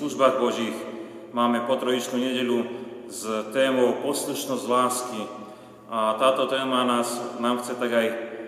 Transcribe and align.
službách 0.00 0.40
Božích. 0.40 0.78
Máme 1.36 1.68
potrojičnú 1.68 2.16
nedelu 2.16 2.64
s 3.12 3.28
témou 3.52 4.00
poslušnosť 4.00 4.64
lásky. 4.64 5.20
A 5.92 6.16
táto 6.16 6.48
téma 6.48 6.88
nás, 6.88 7.20
nám 7.36 7.60
chce 7.60 7.76
tak 7.76 7.92
aj, 7.92 8.06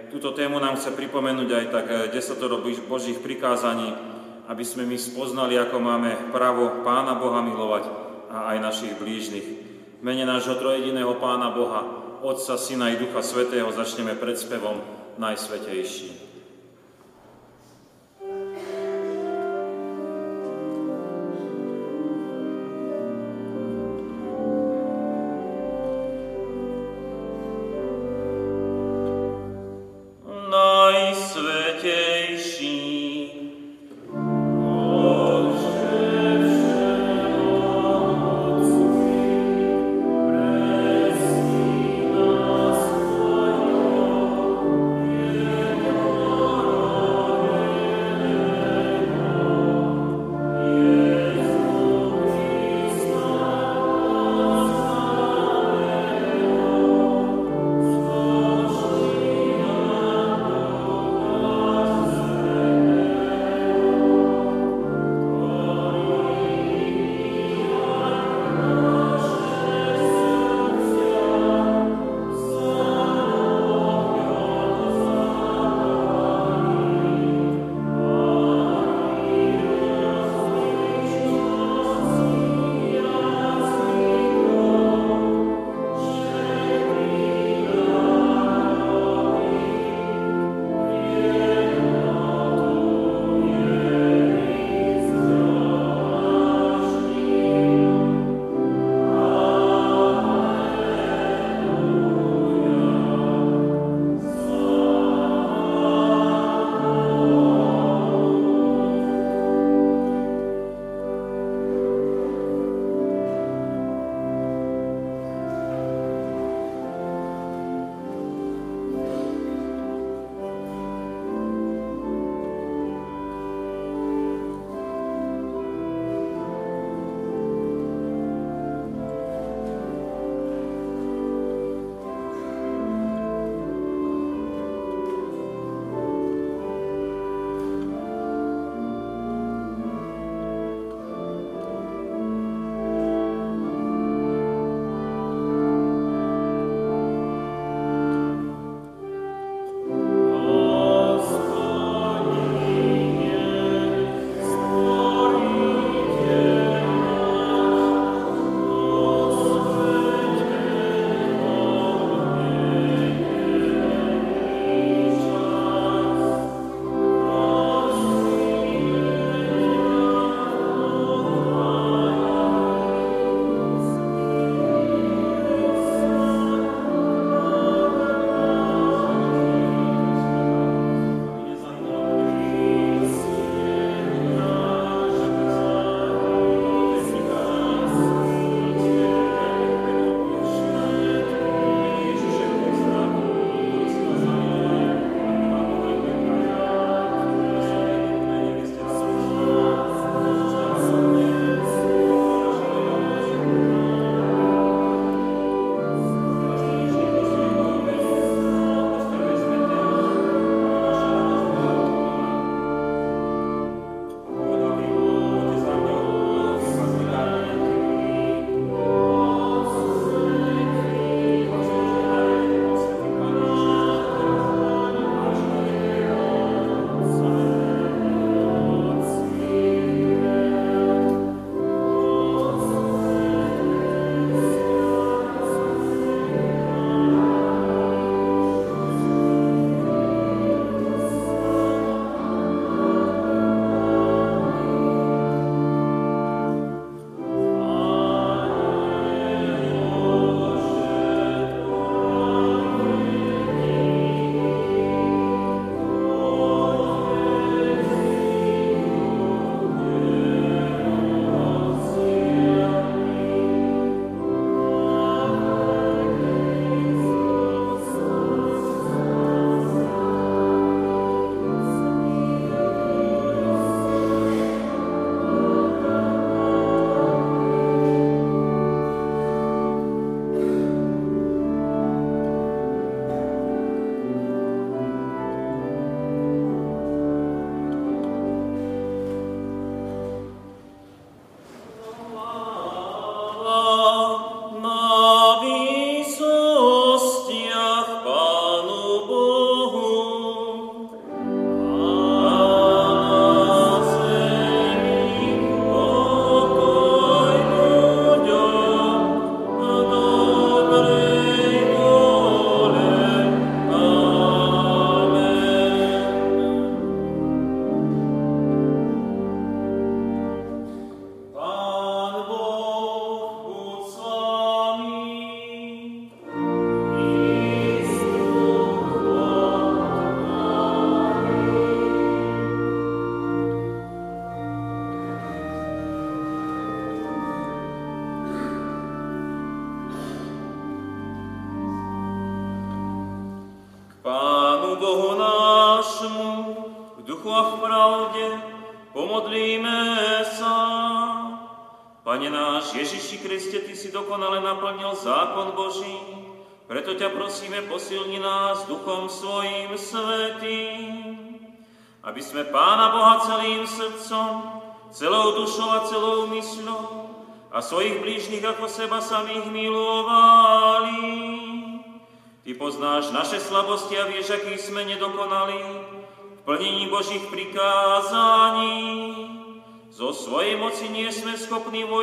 túto 0.09 0.33
tému 0.33 0.57
nám 0.57 0.81
chce 0.81 0.97
pripomenúť 0.97 1.49
aj 1.53 1.65
tak 1.69 1.87
desatoro 2.09 2.65
Božích 2.65 3.21
prikázaní, 3.21 3.93
aby 4.49 4.65
sme 4.65 4.89
my 4.89 4.97
spoznali, 4.97 5.61
ako 5.61 5.77
máme 5.77 6.33
právo 6.33 6.81
Pána 6.81 7.21
Boha 7.21 7.45
milovať 7.45 7.85
a 8.33 8.57
aj 8.57 8.73
našich 8.73 8.97
blížnych. 8.97 9.47
V 10.01 10.03
mene 10.03 10.25
nášho 10.25 10.57
trojediného 10.57 11.21
Pána 11.21 11.53
Boha, 11.53 11.85
Otca, 12.25 12.57
Syna 12.57 12.89
i 12.89 12.97
Ducha 12.97 13.21
Svetého 13.21 13.69
začneme 13.69 14.17
predspevom 14.17 14.81
Najsvetejší. 15.21 16.32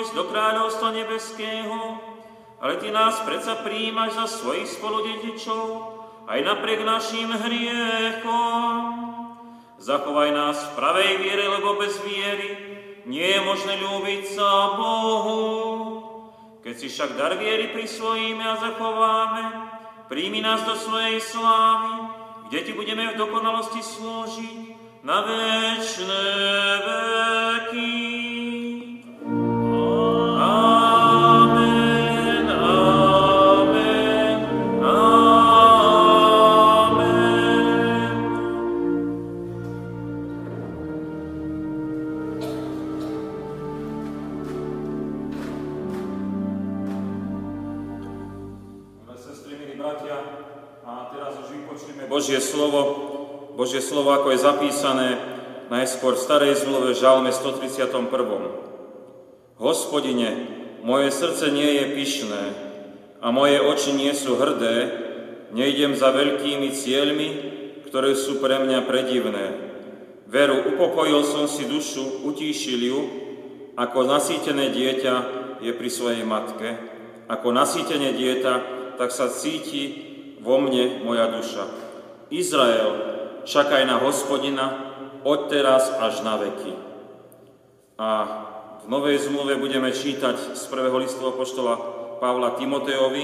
Vojsť 0.09 0.25
do 0.25 0.33
kráľovstva 0.33 0.89
nebeského, 0.89 2.01
ale 2.57 2.81
Ty 2.81 2.89
nás 2.89 3.21
predsa 3.29 3.61
príjmaš 3.61 4.17
za 4.17 4.41
svojich 4.41 4.65
spoludedičov 4.65 5.65
aj 6.25 6.39
napriek 6.41 6.81
našim 6.81 7.29
hriechom. 7.29 8.73
Zachovaj 9.77 10.33
nás 10.33 10.57
v 10.57 10.73
pravej 10.81 11.11
viere, 11.21 11.45
lebo 11.45 11.77
bez 11.77 12.01
viery 12.01 12.49
nie 13.05 13.21
je 13.21 13.39
možné 13.45 13.77
ľúbiť 13.77 14.33
sa 14.33 14.81
Bohu. 14.81 15.41
Keď 16.65 16.73
si 16.73 16.89
však 16.89 17.13
dar 17.13 17.37
viery 17.37 17.69
prisvojíme 17.69 18.41
a 18.49 18.57
zachováme, 18.57 19.43
príjmi 20.09 20.41
nás 20.41 20.65
do 20.65 20.73
svojej 20.73 21.21
slávy, 21.21 22.17
kde 22.49 22.59
Ti 22.65 22.71
budeme 22.73 23.13
v 23.13 23.19
dokonalosti 23.21 23.85
slúžiť 23.85 24.57
na 25.05 25.21
väčšie 25.21 26.17
veky. 26.81 27.98
Slovo, 52.59 52.81
Božie 53.55 53.79
slovo, 53.79 54.11
ako 54.11 54.35
je 54.35 54.43
zapísané 54.43 55.09
najskôr 55.71 56.19
v 56.19 56.23
starej 56.27 56.59
zmluve 56.59 56.91
Žalme 56.91 57.31
131. 57.31 57.87
Hospodine, 59.55 60.29
moje 60.83 61.07
srdce 61.15 61.55
nie 61.55 61.79
je 61.79 61.85
pyšné 61.95 62.43
a 63.23 63.31
moje 63.31 63.63
oči 63.63 63.95
nie 63.95 64.11
sú 64.11 64.35
hrdé, 64.35 64.91
nejdem 65.55 65.95
za 65.95 66.11
veľkými 66.11 66.75
cieľmi, 66.75 67.29
ktoré 67.87 68.11
sú 68.19 68.43
pre 68.43 68.59
mňa 68.59 68.83
predivné. 68.83 69.45
Veru, 70.27 70.75
upokojil 70.75 71.23
som 71.23 71.47
si 71.47 71.63
dušu, 71.63 72.27
utíšil 72.27 72.81
ju, 72.91 72.99
ako 73.79 74.03
nasýtené 74.03 74.67
dieťa 74.75 75.15
je 75.63 75.71
pri 75.71 75.87
svojej 75.87 76.27
matke. 76.27 76.75
Ako 77.31 77.55
nasýtené 77.55 78.11
dieťa, 78.19 78.53
tak 78.99 79.15
sa 79.15 79.31
cíti 79.31 80.11
vo 80.43 80.59
mne 80.59 81.07
moja 81.07 81.31
duša. 81.31 81.88
Izrael, 82.29 82.89
čakaj 83.41 83.89
na 83.89 83.97
hospodina 83.97 84.93
od 85.25 85.49
teraz 85.49 85.89
až 85.97 86.21
na 86.21 86.37
veky. 86.37 86.73
A 87.97 88.09
v 88.79 88.87
Novej 88.87 89.17
zmluve 89.25 89.57
budeme 89.57 89.89
čítať 89.89 90.53
z 90.53 90.63
prvého 90.69 90.97
listu 91.01 91.25
poštola 91.33 91.75
Pavla 92.21 92.53
Timoteovi 92.55 93.23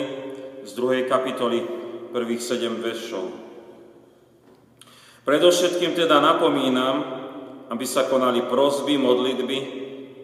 z 0.65 0.71
druhej 0.73 1.05
kapitoly 1.05 1.61
prvých 2.09 2.41
sedem 2.41 2.81
veršov. 2.81 3.29
Predovšetkým 5.21 5.93
teda 5.93 6.21
napomínam, 6.21 6.95
aby 7.69 7.85
sa 7.85 8.09
konali 8.09 8.45
prosby, 8.45 8.97
modlitby, 8.97 9.57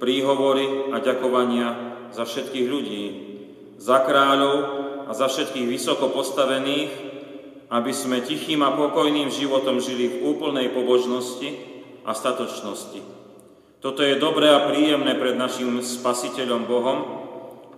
príhovory 0.01 0.93
a 0.93 0.97
ďakovania 1.01 1.67
za 2.13 2.25
všetkých 2.25 2.67
ľudí, 2.69 3.05
za 3.77 4.01
kráľov 4.01 4.57
a 5.05 5.11
za 5.13 5.29
všetkých 5.29 5.69
vysoko 5.69 6.09
postavených, 6.09 7.11
aby 7.72 7.96
sme 7.96 8.20
tichým 8.20 8.68
a 8.68 8.75
pokojným 8.75 9.32
životom 9.32 9.80
žili 9.80 10.12
v 10.12 10.36
úplnej 10.36 10.75
pobožnosti 10.75 11.56
a 12.04 12.12
statočnosti. 12.12 13.00
Toto 13.80 14.04
je 14.04 14.20
dobré 14.20 14.51
a 14.51 14.68
príjemné 14.68 15.16
pred 15.16 15.40
našim 15.40 15.80
Spasiteľom 15.80 16.68
Bohom, 16.68 17.00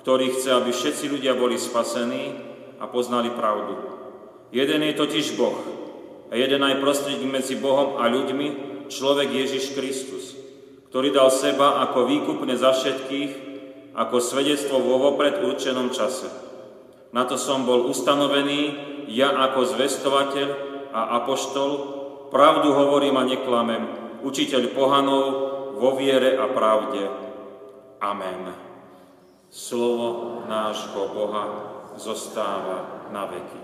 ktorý 0.01 0.33
chce, 0.33 0.49
aby 0.51 0.73
všetci 0.73 1.13
ľudia 1.13 1.37
boli 1.37 1.55
spasení 1.55 2.35
a 2.81 2.89
poznali 2.89 3.31
pravdu. 3.31 3.77
Jeden 4.51 4.83
je 4.83 4.97
totiž 4.97 5.39
Boh 5.39 5.55
a 6.27 6.33
jeden 6.35 6.59
aj 6.65 6.81
prostredník 6.81 7.29
medzi 7.29 7.55
Bohom 7.55 8.01
a 8.01 8.09
ľuďmi, 8.09 8.73
človek 8.91 9.29
Ježiš 9.31 9.77
Kristus, 9.77 10.35
ktorý 10.89 11.13
dal 11.13 11.29
seba 11.31 11.85
ako 11.87 12.09
výkupne 12.09 12.57
za 12.57 12.73
všetkých, 12.73 13.31
ako 13.93 14.17
svedectvo 14.17 14.81
vo 14.81 14.97
vopred 15.09 15.39
určenom 15.39 15.93
čase. 15.93 16.52
Na 17.13 17.29
to 17.29 17.37
som 17.37 17.63
bol 17.63 17.87
ustanovený, 17.93 18.61
ja 19.05 19.31
ako 19.37 19.77
zvestovateľ 19.77 20.49
a 20.89 21.21
apoštol 21.21 21.71
pravdu 22.33 22.73
hovorím 22.73 23.21
a 23.21 23.23
neklamem, 23.23 23.83
učiteľ 24.25 24.73
pohanov 24.73 25.25
vo 25.77 25.93
viere 25.93 26.33
a 26.41 26.49
pravde. 26.49 27.05
Amen. 28.01 28.49
Slovo 29.53 30.41
nášho 30.49 31.13
Boha 31.13 31.45
zostáva 32.01 33.07
na 33.13 33.29
veky. 33.29 33.62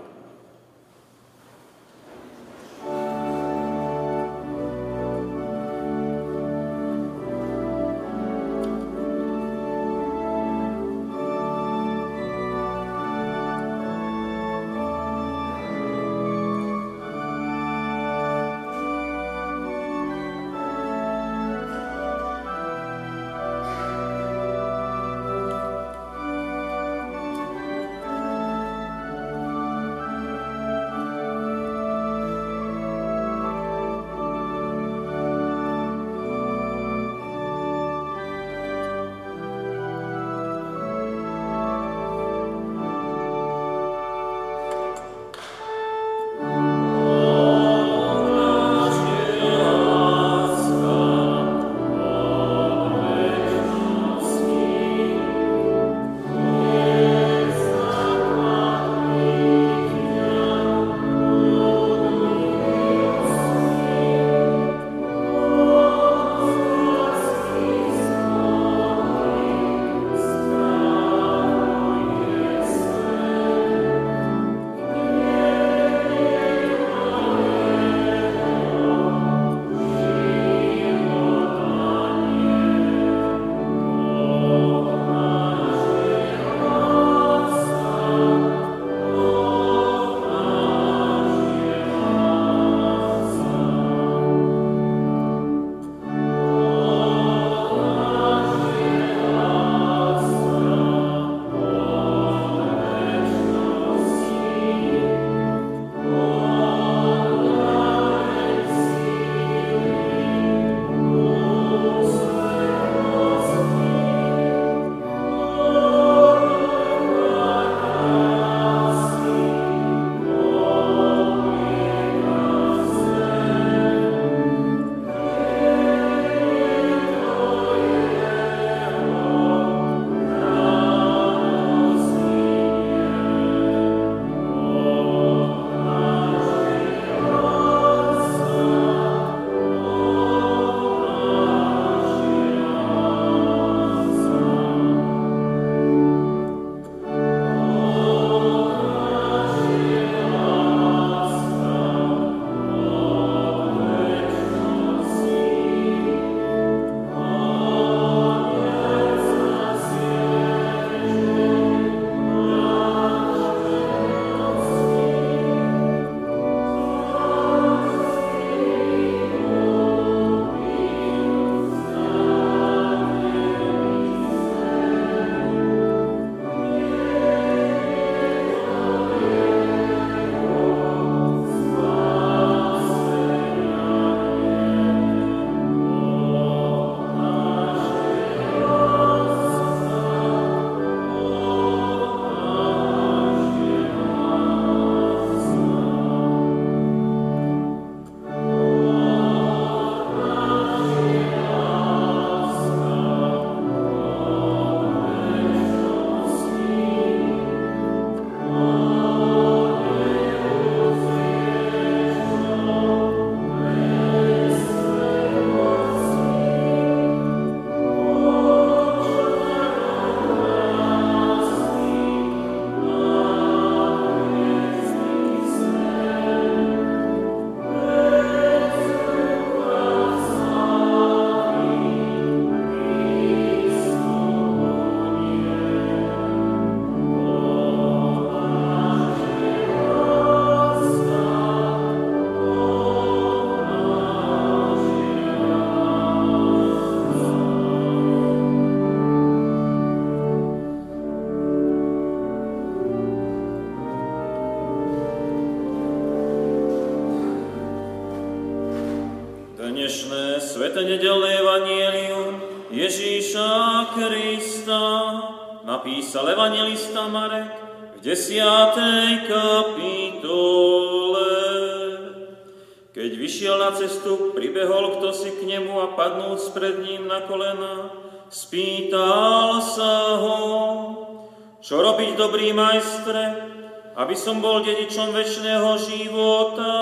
Aby 284.10 284.18
som 284.18 284.42
bol 284.42 284.58
dedičom 284.66 285.14
väčšného 285.14 285.70
života. 285.86 286.74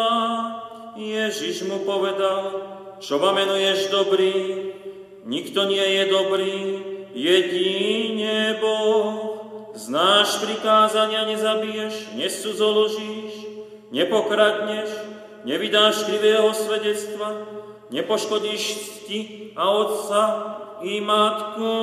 Ježiš 0.96 1.68
mu 1.68 1.84
povedal, 1.84 2.56
čo 3.04 3.20
ma 3.20 3.36
menuješ 3.36 3.92
dobrý, 3.92 4.72
nikto 5.28 5.68
nie 5.68 5.84
je 5.84 6.04
dobrý, 6.08 6.56
jedine 7.12 8.56
Boh. 8.64 9.44
Znáš 9.76 10.40
prikázania, 10.40 11.28
nezabiješ, 11.28 12.16
nesudzoložíš, 12.16 13.44
nepokradneš, 13.92 14.88
nevydáš 15.44 16.08
krivého 16.08 16.48
svedectva, 16.56 17.44
nepoškodíš 17.92 18.64
cti 19.04 19.52
a 19.52 19.68
otca 19.68 20.22
i 20.80 21.04
matku. 21.04 21.76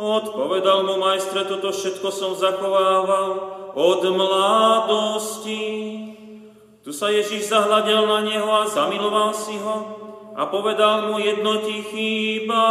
Odpovedal 0.00 0.88
mu 0.88 0.96
majstre, 0.96 1.44
toto 1.44 1.68
všetko 1.68 2.08
som 2.08 2.32
zachovával 2.32 3.57
od 3.74 4.02
mladosti. 4.08 5.66
Tu 6.84 6.90
sa 6.96 7.12
Ježíš 7.12 7.52
zahľadel 7.52 8.08
na 8.08 8.24
neho 8.24 8.48
a 8.48 8.64
zamiloval 8.64 9.36
si 9.36 9.60
ho 9.60 9.76
a 10.38 10.46
povedal 10.46 11.10
mu 11.10 11.18
jedno 11.18 11.60
ti 11.66 11.82
chýba, 11.82 12.64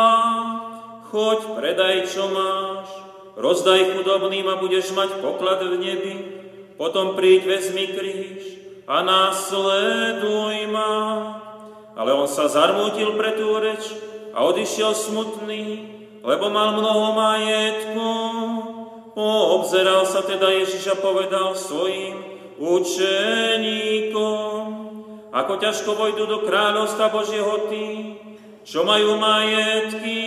choď, 1.11 1.59
predaj, 1.59 2.07
čo 2.07 2.31
máš, 2.31 2.87
rozdaj 3.35 3.91
chudobným 3.91 4.47
a 4.47 4.55
budeš 4.55 4.95
mať 4.95 5.19
poklad 5.19 5.59
v 5.59 5.75
nebi, 5.75 6.15
potom 6.79 7.19
príď, 7.19 7.43
vezmi 7.43 7.91
kríž 7.91 8.43
a 8.87 9.03
následuj 9.03 10.71
ma. 10.71 10.95
Ale 11.99 12.15
on 12.15 12.29
sa 12.29 12.47
zarmútil 12.47 13.19
pre 13.19 13.35
tú 13.35 13.51
reč 13.59 13.83
a 14.31 14.47
odišiel 14.47 14.95
smutný, 14.95 15.63
lebo 16.23 16.47
mal 16.47 16.77
mnoho 16.77 17.11
majetku. 17.17 18.09
Poobzeral 19.17 20.05
sa 20.05 20.21
teda 20.21 20.45
Ježiš 20.53 20.93
a 20.93 20.95
povedal 21.01 21.57
svojim 21.57 22.21
učeníkom, 22.61 24.13
ako 25.33 25.53
ťažko 25.57 25.97
vojdu 25.97 26.29
do 26.29 26.45
kráľovstva 26.45 27.09
Božieho 27.09 27.65
tí, 27.65 28.13
čo 28.61 28.85
majú 28.85 29.17
majetky. 29.17 30.21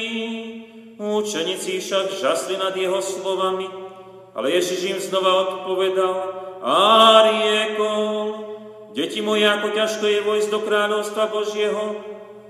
Učeníci 0.99 1.79
však 1.79 2.19
žasli 2.19 2.59
nad 2.59 2.75
jeho 2.75 2.99
slovami, 2.99 3.71
ale 4.35 4.59
Ježiš 4.59 4.83
im 4.91 4.99
znova 4.99 5.39
odpovedal 5.39 6.15
a 6.59 6.77
riekol, 7.31 8.43
deti 8.91 9.23
moje, 9.23 9.47
ako 9.47 9.71
ťažko 9.71 10.03
je 10.03 10.21
vojsť 10.27 10.51
do 10.51 10.67
kráľovstva 10.67 11.31
Božieho, 11.31 11.95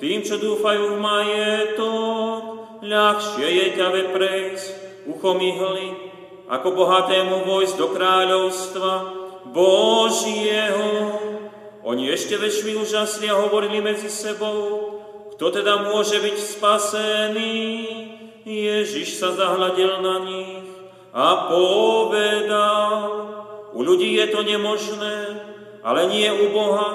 tým, 0.01 0.25
čo 0.25 0.41
dúfajú 0.41 0.97
v 0.97 1.05
majetok, 1.05 2.41
ľahšie 2.81 3.45
je 3.45 3.77
ťave 3.77 4.09
prejsť 4.17 4.69
uchom 5.05 5.37
ihly, 5.37 6.10
ako 6.51 6.69
bohatému 6.75 7.47
vojsť 7.47 7.75
do 7.79 7.89
kráľovstva 7.95 8.93
Božieho. 9.55 10.91
Oni 11.87 12.11
ešte 12.11 12.35
väčšmi 12.35 12.75
úžasli 12.75 13.31
a 13.31 13.39
hovorili 13.47 13.79
medzi 13.79 14.11
sebou, 14.11 14.99
kto 15.39 15.63
teda 15.63 15.89
môže 15.89 16.19
byť 16.19 16.37
spasený? 16.37 17.57
Ježiš 18.45 19.23
sa 19.23 19.33
zahľadil 19.33 20.03
na 20.03 20.17
nich 20.27 20.67
a 21.15 21.49
povedal, 21.49 22.93
u 23.71 23.81
ľudí 23.81 24.19
je 24.19 24.27
to 24.35 24.43
nemožné, 24.43 25.17
ale 25.87 26.11
nie 26.11 26.29
u 26.29 26.51
Boha, 26.51 26.91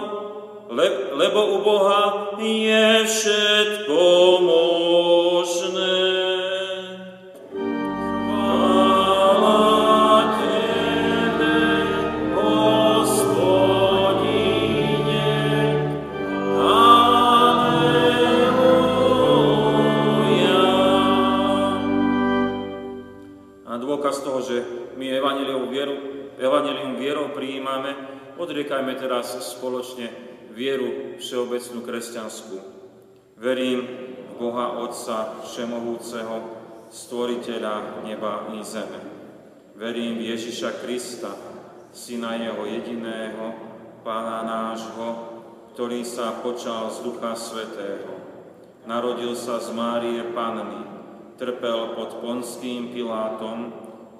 le, 0.70 0.88
lebo 1.16 1.40
u 1.56 1.58
Boha 1.64 2.36
je 2.38 3.08
všetko 3.08 4.04
možné. 4.44 6.35
Evanelium 26.40 26.96
vierou 26.96 27.28
prijímame, 27.36 27.92
odriekajme 28.40 28.96
teraz 28.96 29.36
spoločne 29.56 30.12
vieru 30.56 31.20
všeobecnú 31.20 31.84
kresťanskú. 31.84 32.58
Verím 33.36 33.80
v 34.32 34.34
Boha 34.40 34.80
Otca 34.80 35.44
Všemohúceho, 35.44 36.64
Stvoriteľa 36.86 38.08
neba 38.08 38.48
i 38.56 38.64
zeme. 38.64 39.02
Verím 39.76 40.22
v 40.24 40.32
Ježiša 40.32 40.80
Krista, 40.80 41.36
Syna 41.92 42.40
Jeho 42.40 42.64
jediného, 42.64 43.52
Pána 44.06 44.46
nášho, 44.46 45.08
ktorý 45.74 46.06
sa 46.08 46.40
počal 46.40 46.88
z 46.94 47.04
Ducha 47.04 47.34
Svetého. 47.36 48.16
Narodil 48.86 49.34
sa 49.34 49.58
z 49.60 49.74
Márie 49.74 50.22
Panny, 50.32 50.95
trpel 51.36 51.96
pod 52.00 52.24
Ponským 52.24 52.96
Pilátom, 52.96 53.72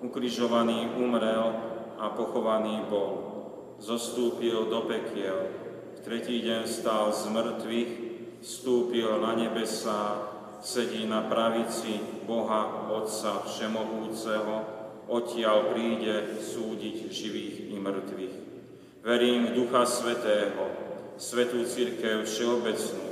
ukrižovaný 0.04 0.96
umrel, 1.00 1.76
a 2.00 2.12
pochovaný 2.12 2.84
bol. 2.92 3.12
Zostúpil 3.80 4.72
do 4.72 4.88
pekiel, 4.88 5.52
v 5.96 6.00
tretí 6.04 6.44
deň 6.44 6.64
stál 6.68 7.12
z 7.12 7.28
mŕtvych, 7.32 7.92
vstúpil 8.44 9.20
na 9.20 9.36
nebesá, 9.36 10.32
sedí 10.64 11.04
na 11.08 11.28
pravici 11.28 12.00
Boha 12.24 12.88
Otca 12.92 13.44
Všemohúceho, 13.48 14.56
odtiaľ 15.12 15.76
príde 15.76 16.40
súdiť 16.40 17.12
živých 17.12 17.56
i 17.72 17.78
mŕtvych. 17.80 18.36
Verím 19.06 19.52
v 19.52 19.56
Ducha 19.60 19.86
Svetého, 19.86 20.72
Svetú 21.16 21.64
Církev 21.64 22.26
Všeobecnú, 22.26 23.08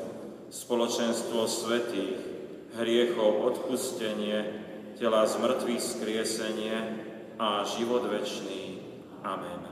spoločenstvo 0.49 1.45
svetých, 1.47 2.32
hriechov 2.77 3.45
odpustenie, 3.53 4.63
tela 4.97 5.25
z 5.25 5.37
mŕtvych 5.41 5.81
skriesenie 5.81 6.77
a 7.37 7.65
život 7.65 8.05
večný. 8.09 8.81
Amen. 9.23 9.63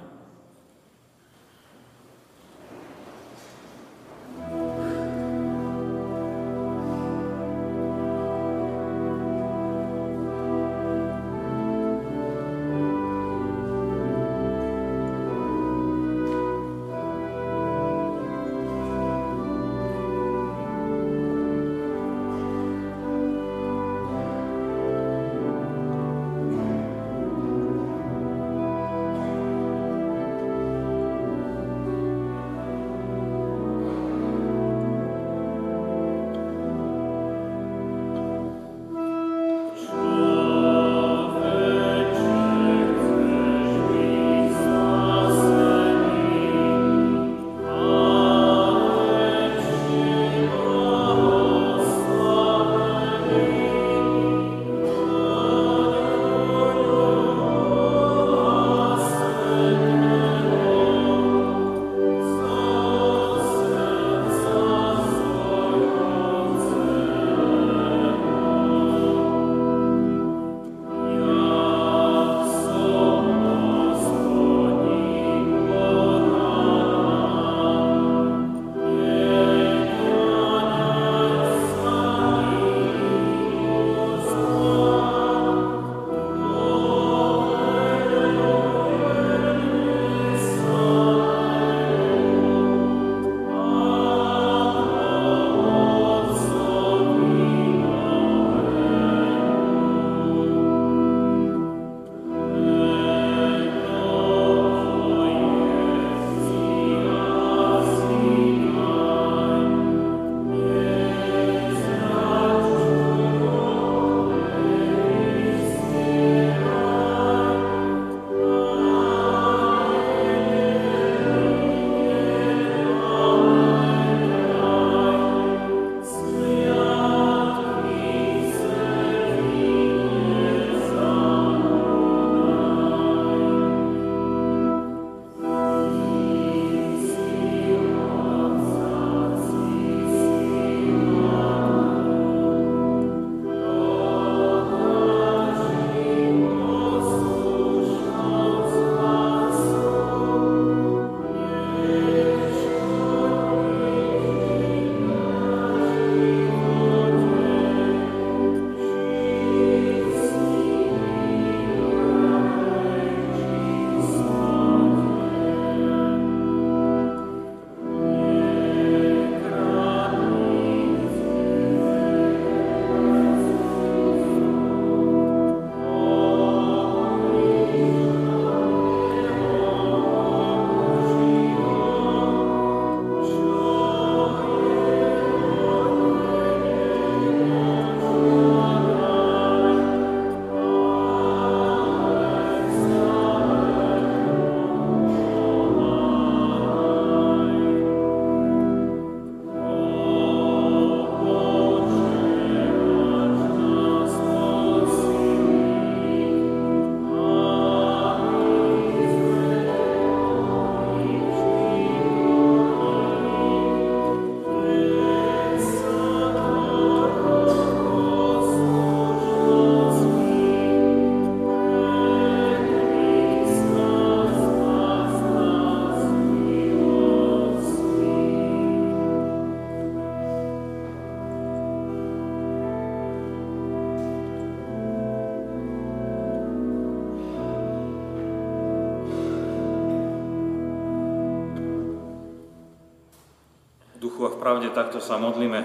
Pravde 244.62 244.78
takto 244.78 245.02
sa 245.02 245.17
modlíme. 245.17 245.58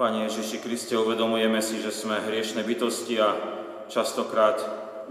Pane 0.00 0.24
Ježiši 0.24 0.64
Kriste, 0.64 0.96
uvedomujeme 0.96 1.60
si, 1.60 1.76
že 1.76 1.92
sme 1.92 2.24
hriešne 2.24 2.64
bytosti 2.64 3.20
a 3.20 3.36
častokrát 3.92 4.56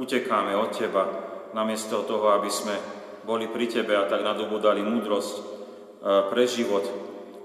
utekáme 0.01 0.57
od 0.57 0.73
Teba, 0.73 1.05
namiesto 1.53 2.01
toho, 2.09 2.33
aby 2.33 2.49
sme 2.49 2.73
boli 3.21 3.45
pri 3.53 3.69
Tebe 3.69 3.93
a 3.93 4.09
tak 4.09 4.25
nadobudali 4.25 4.81
múdrosť 4.81 5.35
e, 5.37 5.43
pre 6.33 6.49
život 6.49 6.81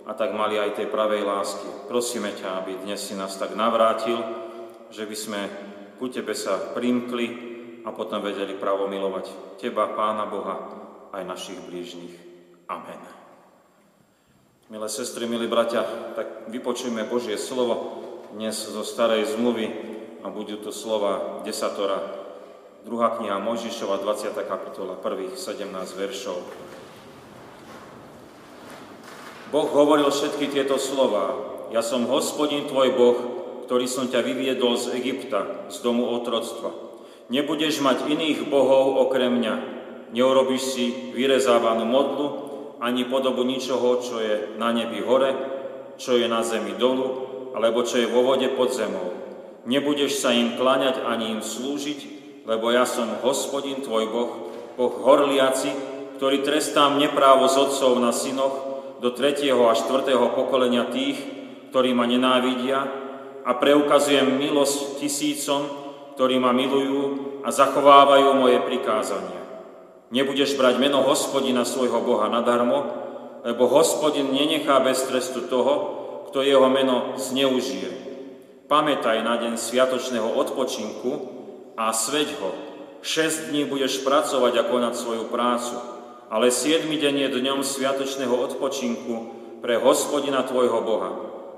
a 0.08 0.16
tak 0.16 0.32
mali 0.32 0.56
aj 0.56 0.80
tej 0.80 0.88
pravej 0.88 1.20
lásky. 1.20 1.84
Prosíme 1.84 2.32
ťa, 2.32 2.64
aby 2.64 2.80
dnes 2.80 3.04
si 3.04 3.12
nás 3.12 3.36
tak 3.36 3.52
navrátil, 3.52 4.16
že 4.88 5.04
by 5.04 5.16
sme 5.20 5.40
ku 6.00 6.08
Tebe 6.08 6.32
sa 6.32 6.72
primkli 6.72 7.28
a 7.84 7.92
potom 7.92 8.24
vedeli 8.24 8.56
pravo 8.56 8.88
milovať 8.88 9.60
Teba, 9.60 9.92
Pána 9.92 10.24
Boha, 10.24 10.56
aj 11.12 11.28
našich 11.28 11.60
blížnych. 11.60 12.16
Amen. 12.72 13.25
Milé 14.76 14.92
sestry, 14.92 15.24
milí 15.24 15.48
bratia, 15.48 15.88
tak 16.12 16.52
vypočujme 16.52 17.08
Božie 17.08 17.40
slovo 17.40 17.96
dnes 18.36 18.52
zo 18.60 18.84
starej 18.84 19.24
zmluvy 19.32 19.72
a 20.20 20.28
budú 20.28 20.60
to 20.60 20.68
slova 20.68 21.40
desatora. 21.48 21.96
Druhá 22.84 23.16
kniha 23.16 23.40
Mojžišova, 23.40 24.04
20. 24.04 24.36
kapitola, 24.36 25.00
prvých 25.00 25.32
17 25.32 25.72
veršov. 25.96 26.36
Boh 29.48 29.68
hovoril 29.72 30.12
všetky 30.12 30.52
tieto 30.52 30.76
slova. 30.76 31.40
Ja 31.72 31.80
som 31.80 32.04
hospodin 32.12 32.68
tvoj 32.68 32.92
Boh, 33.00 33.18
ktorý 33.64 33.88
som 33.88 34.12
ťa 34.12 34.20
vyviedol 34.20 34.76
z 34.76 34.92
Egypta, 34.92 35.72
z 35.72 35.80
domu 35.80 36.04
otroctva. 36.20 36.68
Nebudeš 37.32 37.80
mať 37.80 38.12
iných 38.12 38.52
bohov 38.52 39.08
okrem 39.08 39.40
mňa. 39.40 39.54
Neurobiš 40.12 40.62
si 40.76 40.84
vyrezávanú 41.16 41.88
modlu, 41.88 42.55
ani 42.80 43.08
podobu 43.08 43.42
ničoho, 43.42 44.00
čo 44.04 44.20
je 44.20 44.58
na 44.60 44.72
nebi 44.72 45.00
hore, 45.00 45.32
čo 45.96 46.16
je 46.16 46.28
na 46.28 46.44
zemi 46.44 46.76
dolu, 46.76 47.06
alebo 47.56 47.80
čo 47.84 47.96
je 48.00 48.10
vo 48.10 48.20
vode 48.20 48.52
pod 48.52 48.72
zemou. 48.72 49.16
Nebudeš 49.64 50.20
sa 50.20 50.30
im 50.30 50.54
kláňať 50.54 51.02
ani 51.02 51.34
im 51.34 51.42
slúžiť, 51.42 52.00
lebo 52.46 52.70
ja 52.70 52.86
som 52.86 53.18
hospodin 53.24 53.82
tvoj 53.82 54.04
Boh, 54.12 54.30
Boh 54.78 54.94
horliaci, 55.02 55.72
ktorý 56.20 56.44
trestám 56.44 57.00
neprávo 57.00 57.48
z 57.48 57.66
otcov 57.66 57.98
na 57.98 58.12
synoch 58.14 58.54
do 59.00 59.12
tretieho 59.12 59.68
a 59.68 59.76
štvrtého 59.76 60.32
pokolenia 60.32 60.88
tých, 60.88 61.18
ktorí 61.72 61.92
ma 61.92 62.08
nenávidia 62.08 62.86
a 63.44 63.50
preukazujem 63.56 64.36
milosť 64.36 65.02
tisícom, 65.02 65.66
ktorí 66.16 66.40
ma 66.40 66.54
milujú 66.56 67.02
a 67.44 67.52
zachovávajú 67.52 68.32
moje 68.36 68.58
prikázania. 68.64 69.45
Nebudeš 70.06 70.54
brať 70.54 70.78
meno 70.78 71.02
hospodina 71.02 71.66
svojho 71.66 71.98
Boha 71.98 72.30
nadarmo, 72.30 72.86
lebo 73.42 73.66
hospodin 73.66 74.30
nenechá 74.30 74.78
bez 74.78 75.02
trestu 75.06 75.50
toho, 75.50 75.74
kto 76.30 76.46
jeho 76.46 76.66
meno 76.70 77.18
zneužije. 77.18 77.90
Pamätaj 78.70 79.22
na 79.22 79.38
deň 79.38 79.58
sviatočného 79.58 80.26
odpočinku 80.38 81.10
a 81.78 81.90
sveď 81.90 82.28
ho. 82.42 82.50
Šesť 83.02 83.50
dní 83.50 83.66
budeš 83.66 84.02
pracovať 84.02 84.58
a 84.58 84.66
konať 84.66 84.94
svoju 84.98 85.24
prácu, 85.30 85.78
ale 86.30 86.50
siedmy 86.50 86.98
deň 86.98 87.14
je 87.26 87.28
dňom 87.38 87.60
sviatočného 87.62 88.34
odpočinku 88.34 89.14
pre 89.62 89.78
hospodina 89.78 90.42
tvojho 90.42 90.82
Boha. 90.82 91.10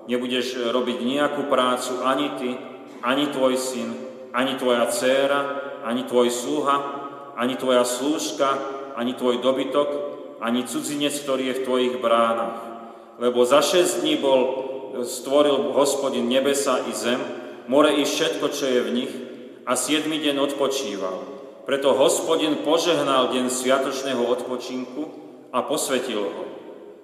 Nebudeš 0.08 0.72
robiť 0.72 0.98
nejakú 1.04 1.48
prácu 1.52 2.00
ani 2.04 2.28
ty, 2.36 2.50
ani 3.04 3.28
tvoj 3.28 3.56
syn, 3.60 3.92
ani 4.32 4.56
tvoja 4.56 4.88
dcéra, 4.88 5.40
ani 5.84 6.04
tvoj 6.04 6.28
sluha, 6.32 6.97
ani 7.38 7.54
tvoja 7.54 7.86
slúžka, 7.86 8.58
ani 8.98 9.14
tvoj 9.14 9.38
dobytok, 9.38 9.88
ani 10.42 10.66
cudzinec, 10.66 11.14
ktorý 11.22 11.54
je 11.54 11.56
v 11.62 11.64
tvojich 11.64 11.94
bránach. 12.02 12.58
Lebo 13.22 13.46
za 13.46 13.62
šesť 13.62 14.02
dní 14.02 14.18
bol, 14.18 14.40
stvoril 15.06 15.70
hospodin 15.78 16.26
nebesa 16.26 16.82
i 16.90 16.92
zem, 16.94 17.22
more 17.70 17.94
i 17.94 18.02
všetko, 18.02 18.46
čo 18.50 18.66
je 18.66 18.80
v 18.82 18.90
nich, 18.90 19.12
a 19.62 19.78
siedmy 19.78 20.18
deň 20.18 20.50
odpočíval. 20.50 21.18
Preto 21.68 21.94
hospodin 21.94 22.64
požehnal 22.64 23.30
deň 23.30 23.52
sviatočného 23.52 24.24
odpočinku 24.24 25.02
a 25.52 25.62
posvetil 25.62 26.24
ho. 26.24 26.44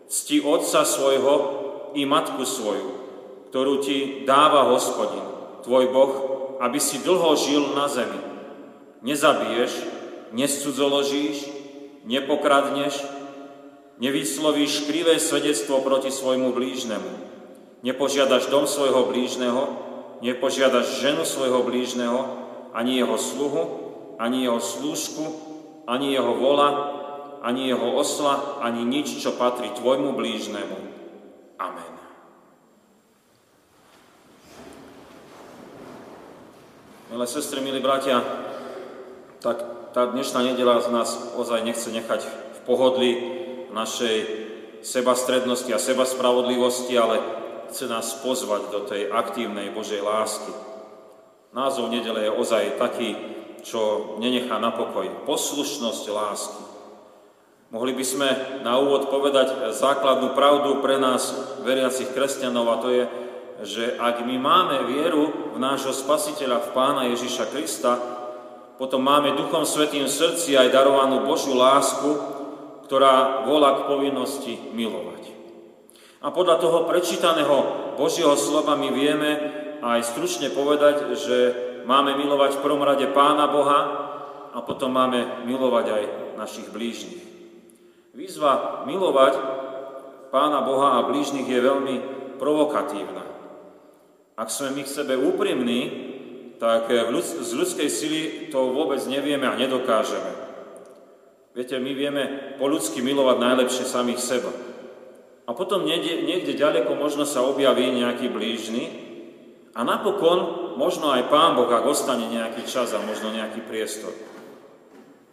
Cti 0.09 0.40
otca 0.40 0.83
svojho 0.83 1.35
i 1.94 2.03
matku 2.09 2.42
svoju, 2.42 2.90
ktorú 3.53 3.85
ti 3.85 4.25
dáva 4.25 4.73
hospodin, 4.73 5.23
tvoj 5.62 5.85
Boh, 5.92 6.12
aby 6.64 6.81
si 6.81 7.05
dlho 7.05 7.37
žil 7.37 7.77
na 7.77 7.87
zemi. 7.92 8.16
Nezabiješ, 9.05 9.73
nescudzoložíš, 10.35 11.47
nepokradneš, 12.05 13.07
nevyslovíš 14.03 14.90
krivé 14.90 15.16
svedectvo 15.23 15.81
proti 15.81 16.11
svojmu 16.11 16.53
blížnemu, 16.53 17.11
nepožiadaš 17.87 18.51
dom 18.51 18.66
svojho 18.66 19.07
blížneho, 19.09 19.62
nepožiadaš 20.20 21.01
ženu 21.01 21.23
svojho 21.23 21.62
blížneho, 21.62 22.20
ani 22.75 22.99
jeho 22.99 23.14
sluhu, 23.18 23.62
ani 24.18 24.42
jeho 24.44 24.61
slúžku, 24.61 25.25
ani 25.87 26.12
jeho 26.18 26.35
vola, 26.35 26.70
ani 27.47 27.70
jeho 27.70 27.94
osla, 27.94 28.59
ani 28.64 28.83
nič, 28.83 29.23
čo 29.23 29.37
patrí 29.38 29.70
tvojmu 29.70 30.16
blížnemu. 30.16 30.79
Amen. 31.61 31.92
Milé 37.14 37.27
sestry, 37.31 37.61
milí 37.62 37.79
bratia, 37.79 38.25
tak 39.38 39.73
tá 39.94 40.11
dnešná 40.11 40.42
nedela 40.42 40.83
z 40.83 40.90
nás 40.90 41.14
ozaj 41.38 41.62
nechce 41.62 41.87
nechať 41.87 42.26
v 42.26 42.59
pohodli 42.66 43.11
našej 43.70 44.16
sebastrednosti 44.83 45.70
a 45.70 45.78
sebaspravodlivosti, 45.78 46.98
ale 46.98 47.22
chce 47.70 47.87
nás 47.87 48.18
pozvať 48.18 48.74
do 48.74 48.80
tej 48.90 49.07
aktívnej 49.14 49.70
Božej 49.70 50.02
lásky. 50.02 50.50
Názov 51.54 51.94
nedele 51.94 52.26
je 52.26 52.35
ozaj 52.35 52.74
taký, 52.74 53.14
čo 53.62 54.14
nenechá 54.18 54.59
na 54.59 54.74
pokoj. 54.74 55.07
Poslušnosť 55.30 56.04
lásky. 56.11 56.62
Mohli 57.70 57.94
by 57.94 58.04
sme 58.04 58.28
na 58.66 58.83
úvod 58.83 59.07
povedať 59.07 59.70
základnú 59.70 60.35
pravdu 60.35 60.83
pre 60.83 60.98
nás, 60.98 61.30
veriacich 61.62 62.11
kresťanov, 62.11 62.66
a 62.66 62.76
to 62.83 62.88
je, 62.90 63.04
že 63.62 63.85
ak 64.02 64.26
my 64.26 64.42
máme 64.42 64.90
vieru 64.90 65.54
v 65.54 65.59
nášho 65.62 65.94
spasiteľa, 65.94 66.66
v 66.66 66.72
Pána 66.74 67.02
Ježiša 67.14 67.46
Krista, 67.54 68.13
potom 68.74 69.06
máme 69.06 69.38
Duchom 69.38 69.62
Svetým 69.62 70.10
v 70.10 70.12
srdci 70.12 70.58
aj 70.58 70.74
darovanú 70.74 71.22
Božiu 71.22 71.54
lásku, 71.54 72.10
ktorá 72.90 73.46
volá 73.46 73.80
k 73.80 73.87
povinnosti 73.87 74.54
milovať. 74.74 75.30
A 76.24 76.32
podľa 76.32 76.56
toho 76.58 76.78
prečítaného 76.88 77.56
Božieho 78.00 78.34
slova 78.34 78.74
my 78.74 78.88
vieme 78.90 79.30
aj 79.84 80.16
stručne 80.16 80.48
povedať, 80.50 81.12
že 81.14 81.37
máme 81.84 82.16
milovať 82.16 82.58
v 82.58 82.62
prvom 82.64 82.82
rade 82.82 83.04
Pána 83.12 83.46
Boha 83.46 83.80
a 84.56 84.58
potom 84.64 84.90
máme 84.90 85.44
milovať 85.44 85.87
aj 85.90 86.02
našich 86.40 86.68
blížnych. 86.72 87.22
Výzva 88.16 88.82
milovať 88.88 89.37
Pána 90.32 90.64
Boha 90.66 90.98
a 90.98 91.06
blížnych 91.06 91.46
je 91.46 91.60
veľmi 91.60 91.94
provokatívna. 92.40 93.22
Ak 94.34 94.50
sme 94.50 94.74
my 94.74 94.82
k 94.82 94.90
sebe 94.90 95.14
úprimní, 95.14 96.13
tak 96.59 96.90
eh, 96.90 97.07
z 97.21 97.51
ľudskej 97.55 97.88
sily 97.90 98.21
to 98.51 98.75
vôbec 98.75 99.01
nevieme 99.07 99.47
a 99.49 99.59
nedokážeme. 99.59 100.45
Viete, 101.55 101.79
my 101.79 101.95
vieme 101.95 102.23
po 102.59 102.67
ľudsky 102.67 102.99
milovať 102.99 103.37
najlepšie 103.38 103.85
samých 103.87 104.19
seba. 104.19 104.51
A 105.47 105.55
potom 105.55 105.87
niekde, 105.87 106.27
niekde 106.27 106.59
ďaleko 106.59 106.99
možno 106.99 107.23
sa 107.23 107.47
objaví 107.47 107.95
nejaký 107.95 108.27
blížny 108.33 108.85
a 109.71 109.87
napokon 109.87 110.75
možno 110.75 111.14
aj 111.14 111.31
Pán 111.31 111.55
Boh, 111.55 111.71
ak 111.71 111.87
ostane 111.87 112.27
nejaký 112.27 112.67
čas 112.67 112.90
a 112.90 113.05
možno 113.07 113.31
nejaký 113.31 113.62
priestor. 113.62 114.11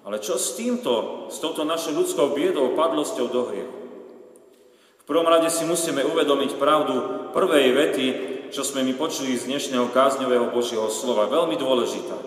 Ale 0.06 0.22
čo 0.22 0.38
s 0.38 0.58
týmto, 0.58 1.26
s 1.30 1.38
touto 1.42 1.66
našou 1.66 1.98
ľudskou 1.98 2.34
biedou, 2.38 2.74
padlosťou 2.74 3.28
do 3.30 3.42
hriechu? 3.50 3.78
V 5.02 5.04
prvom 5.10 5.26
rade 5.26 5.50
si 5.50 5.66
musíme 5.66 6.06
uvedomiť 6.06 6.58
pravdu 6.62 6.94
prvej 7.34 7.68
vety 7.74 8.08
čo 8.52 8.68
sme 8.68 8.84
mi 8.84 8.92
počuli 8.92 9.40
z 9.40 9.48
dnešného 9.48 9.96
kázňového 9.96 10.52
Božieho 10.52 10.92
slova, 10.92 11.32
veľmi 11.32 11.56
dôležitá. 11.56 12.20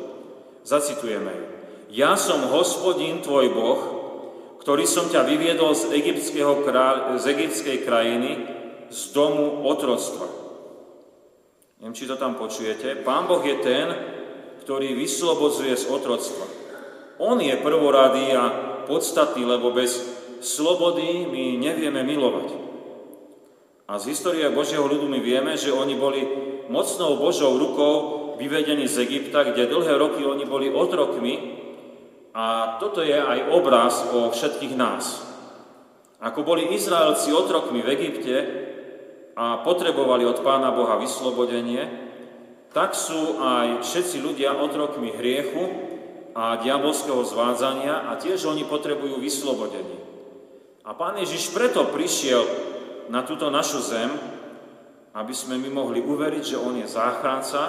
Zacitujeme 0.65 1.29
ju. 1.29 1.47
Ja 1.93 2.17
som 2.17 2.49
hospodin 2.49 3.21
tvoj 3.21 3.53
Boh, 3.53 3.81
ktorý 4.65 4.89
som 4.89 5.13
ťa 5.13 5.21
vyviedol 5.29 5.77
z, 5.77 5.93
kráľ, 6.65 7.21
z 7.21 7.25
egyptskej 7.29 7.85
krajiny, 7.85 8.31
z 8.89 9.01
domu 9.13 9.69
otroctva. 9.69 10.25
Neviem, 11.85 11.93
či 11.93 12.09
to 12.09 12.17
tam 12.17 12.41
počujete. 12.41 13.05
Pán 13.05 13.29
Boh 13.29 13.45
je 13.45 13.61
ten, 13.61 13.87
ktorý 14.65 14.97
vyslobodzuje 14.97 15.77
z 15.77 15.85
otroctva. 15.93 16.49
On 17.21 17.37
je 17.37 17.53
prvoradý 17.61 18.33
a 18.33 18.45
podstatný, 18.89 19.45
lebo 19.45 19.77
bez 19.77 20.01
slobody 20.41 21.29
my 21.29 21.61
nevieme 21.61 22.01
milovať. 22.01 22.64
A 23.85 24.01
z 24.01 24.17
histórie 24.17 24.49
Božieho 24.49 24.89
ľudu 24.89 25.05
my 25.05 25.21
vieme, 25.21 25.61
že 25.61 25.69
oni 25.69 25.93
boli 25.93 26.25
mocnou 26.73 27.21
Božou 27.21 27.61
rukou 27.61 27.95
vyvedení 28.41 28.89
z 28.89 29.05
Egypta, 29.05 29.45
kde 29.45 29.69
dlhé 29.69 30.01
roky 30.01 30.25
oni 30.25 30.49
boli 30.49 30.73
otrokmi 30.73 31.61
a 32.33 32.77
toto 32.81 33.05
je 33.05 33.15
aj 33.15 33.53
obraz 33.53 34.09
o 34.11 34.33
všetkých 34.33 34.75
nás. 34.75 35.23
Ako 36.19 36.43
boli 36.43 36.73
Izraelci 36.73 37.31
otrokmi 37.37 37.85
v 37.85 37.93
Egypte 37.93 38.37
a 39.37 39.61
potrebovali 39.61 40.25
od 40.25 40.41
Pána 40.41 40.73
Boha 40.73 40.97
vyslobodenie, 40.97 41.85
tak 42.73 42.97
sú 42.97 43.39
aj 43.39 43.85
všetci 43.85 44.25
ľudia 44.25 44.57
otrokmi 44.57 45.13
hriechu 45.13 45.63
a 46.33 46.59
diabolského 46.59 47.21
zvádzania 47.23 48.09
a 48.09 48.17
tiež 48.17 48.49
oni 48.49 48.65
potrebujú 48.65 49.21
vyslobodenie. 49.21 50.01
A 50.89 50.97
Pán 50.97 51.21
Ježiš 51.21 51.53
preto 51.53 51.87
prišiel 51.93 52.73
na 53.09 53.25
túto 53.25 53.49
našu 53.53 53.81
zem, 53.85 54.11
aby 55.15 55.35
sme 55.35 55.61
my 55.61 55.71
mohli 55.71 56.01
uveriť, 56.03 56.45
že 56.55 56.61
On 56.61 56.75
je 56.75 56.89
záchranca 56.89 57.63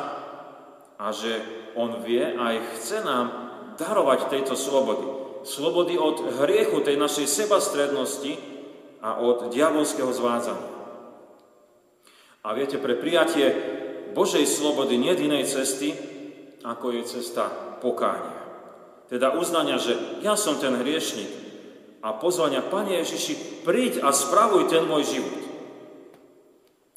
a 1.00 1.08
že 1.12 1.42
On 1.76 2.02
vie 2.02 2.24
a 2.24 2.56
aj 2.56 2.58
chce 2.80 2.98
nám 3.04 3.26
darovať 3.76 4.32
tejto 4.32 4.56
slobody 4.56 5.26
slobody 5.46 5.94
od 5.96 6.42
hriechu, 6.42 6.82
tej 6.82 6.98
našej 6.98 7.30
sebastrednosti 7.30 8.34
a 9.00 9.22
od 9.22 9.54
diabolského 9.54 10.10
zvádzania. 10.10 10.74
A 12.42 12.54
viete, 12.58 12.82
pre 12.82 12.98
prijatie 12.98 13.54
Božej 14.18 14.46
slobody 14.50 14.98
nie 14.98 15.14
inej 15.14 15.46
cesty, 15.46 15.94
ako 16.66 16.98
je 16.98 17.02
cesta 17.06 17.78
pokánia. 17.78 18.42
Teda 19.06 19.38
uznania, 19.38 19.78
že 19.78 19.94
ja 20.26 20.34
som 20.34 20.58
ten 20.58 20.74
hriešnik 20.82 21.45
a 22.06 22.14
pozvania, 22.14 22.62
Pane 22.62 23.02
Ježiši, 23.02 23.66
príď 23.66 24.06
a 24.06 24.14
spravuj 24.14 24.70
ten 24.70 24.86
môj 24.86 25.10
život. 25.18 25.42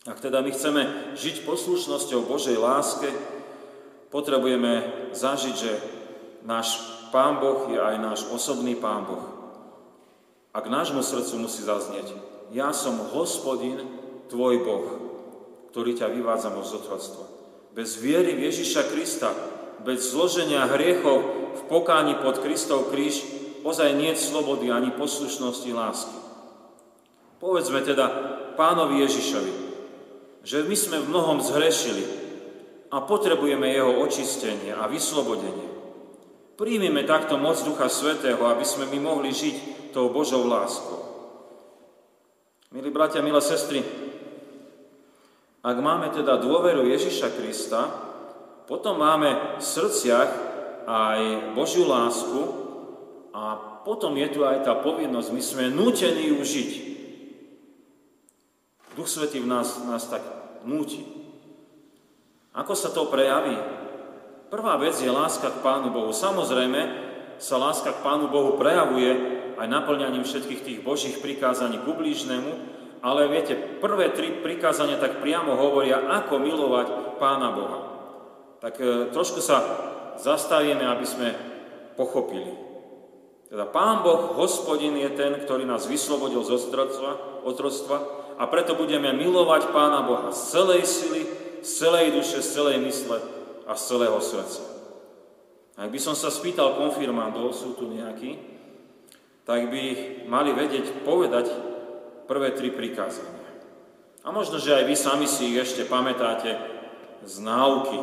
Ak 0.04 0.20
teda 0.20 0.44
my 0.44 0.52
chceme 0.52 0.82
žiť 1.16 1.48
poslušnosťou 1.48 2.28
Božej 2.28 2.60
láske, 2.60 3.08
potrebujeme 4.12 5.08
zažiť, 5.16 5.54
že 5.56 5.72
náš 6.44 6.76
Pán 7.08 7.40
Boh 7.40 7.72
je 7.72 7.80
aj 7.80 7.96
náš 7.96 8.20
osobný 8.28 8.76
Pán 8.76 9.08
Boh. 9.08 9.24
A 10.52 10.60
k 10.60 10.68
nášmu 10.68 11.00
srdcu 11.00 11.40
musí 11.40 11.64
zaznieť, 11.64 12.12
ja 12.52 12.76
som 12.76 13.00
hospodin, 13.16 13.80
tvoj 14.28 14.60
Boh, 14.60 14.86
ktorý 15.72 15.96
ťa 15.96 16.12
vyvádza 16.12 16.52
z 16.52 16.72
otroctva. 16.84 17.24
Bez 17.72 17.96
viery 17.96 18.36
v 18.36 18.52
Ježiša 18.52 18.92
Krista, 18.92 19.32
bez 19.84 20.12
zloženia 20.12 20.68
hriechov 20.68 21.16
v 21.56 21.62
pokáni 21.68 22.20
pod 22.20 22.44
Kristov 22.44 22.92
kríž, 22.92 23.24
ozaj 23.68 23.92
nie 23.92 24.16
slobody 24.16 24.72
ani 24.72 24.96
poslušnosti 24.96 25.70
lásky. 25.76 26.18
Povedzme 27.36 27.84
teda 27.84 28.06
pánovi 28.56 29.04
Ježišovi, 29.04 29.52
že 30.42 30.64
my 30.64 30.76
sme 30.76 30.96
v 31.04 31.10
mnohom 31.12 31.38
zhrešili 31.44 32.04
a 32.88 33.04
potrebujeme 33.04 33.68
jeho 33.68 34.00
očistenie 34.00 34.72
a 34.72 34.88
vyslobodenie. 34.88 35.68
Príjmime 36.58 37.06
takto 37.06 37.38
moc 37.38 37.60
Ducha 37.62 37.86
Svetého, 37.86 38.40
aby 38.48 38.66
sme 38.66 38.90
my 38.90 38.98
mohli 38.98 39.30
žiť 39.30 39.92
tou 39.94 40.10
Božou 40.10 40.42
láskou. 40.48 40.98
Milí 42.74 42.90
bratia, 42.90 43.22
milé 43.22 43.38
sestry, 43.38 43.80
ak 45.62 45.76
máme 45.78 46.10
teda 46.10 46.40
dôveru 46.42 46.82
Ježiša 46.90 47.38
Krista, 47.38 47.86
potom 48.66 48.98
máme 48.98 49.56
v 49.56 49.62
srdciach 49.62 50.30
aj 50.88 51.20
Božiu 51.54 51.86
lásku 51.86 52.57
a 53.38 53.54
potom 53.86 54.18
je 54.18 54.26
tu 54.34 54.42
aj 54.42 54.66
tá 54.66 54.74
povinnosť, 54.74 55.28
my 55.30 55.42
sme 55.42 55.64
nútení 55.70 56.34
ju 56.34 56.42
žiť. 56.42 56.70
Duch 58.98 59.06
Svetý 59.06 59.38
v 59.38 59.46
nás, 59.46 59.78
nás 59.86 60.10
tak 60.10 60.26
núti. 60.66 61.06
Ako 62.50 62.74
sa 62.74 62.90
to 62.90 63.06
prejaví? 63.06 63.54
Prvá 64.50 64.74
vec 64.74 64.98
je 64.98 65.06
láska 65.06 65.54
k 65.54 65.62
Pánu 65.62 65.94
Bohu. 65.94 66.10
Samozrejme 66.10 67.06
sa 67.38 67.62
láska 67.62 67.94
k 67.94 68.02
Pánu 68.02 68.26
Bohu 68.26 68.58
prejavuje 68.58 69.14
aj 69.54 69.70
naplňaním 69.70 70.26
všetkých 70.26 70.64
tých 70.66 70.78
Božích 70.82 71.22
prikázaní 71.22 71.78
ku 71.86 71.94
blížnemu, 71.94 72.50
ale 73.06 73.30
viete, 73.30 73.54
prvé 73.78 74.10
tri 74.10 74.34
prikázania 74.42 74.98
tak 74.98 75.22
priamo 75.22 75.54
hovoria, 75.54 76.10
ako 76.10 76.42
milovať 76.42 76.86
Pána 77.22 77.54
Boha. 77.54 77.80
Tak 78.58 78.74
e, 78.82 79.14
trošku 79.14 79.38
sa 79.38 79.62
zastavíme, 80.18 80.82
aby 80.82 81.06
sme 81.06 81.28
pochopili. 81.94 82.67
Teda 83.48 83.64
Pán 83.64 84.04
Boh, 84.04 84.36
hospodin 84.36 84.92
je 85.00 85.08
ten, 85.16 85.32
ktorý 85.32 85.64
nás 85.64 85.88
vyslobodil 85.88 86.44
z 86.44 86.68
otroctva, 87.48 88.00
a 88.38 88.44
preto 88.46 88.78
budeme 88.78 89.10
milovať 89.16 89.74
Pána 89.74 90.04
Boha 90.06 90.30
z 90.30 90.40
celej 90.54 90.82
sily, 90.86 91.22
z 91.64 91.70
celej 91.80 92.14
duše, 92.14 92.38
z 92.38 92.48
celej 92.54 92.78
mysle 92.84 93.18
a 93.66 93.72
z 93.74 93.82
celého 93.82 94.20
srdca. 94.22 94.62
Ak 95.74 95.88
by 95.90 95.98
som 95.98 96.14
sa 96.14 96.30
spýtal 96.30 96.78
konfirmandov, 96.78 97.50
sú 97.50 97.74
tu 97.74 97.90
nejakí, 97.90 98.38
tak 99.42 99.72
by 99.72 99.82
mali 100.28 100.54
vedieť 100.54 101.02
povedať 101.02 101.50
prvé 102.30 102.52
tri 102.52 102.68
prikázania. 102.70 103.48
A 104.22 104.30
možno, 104.30 104.60
že 104.60 104.76
aj 104.76 104.84
vy 104.84 104.94
sami 104.94 105.26
si 105.26 105.50
ich 105.50 105.58
ešte 105.58 105.88
pamätáte 105.88 106.52
z 107.24 107.34
náuky. 107.40 107.96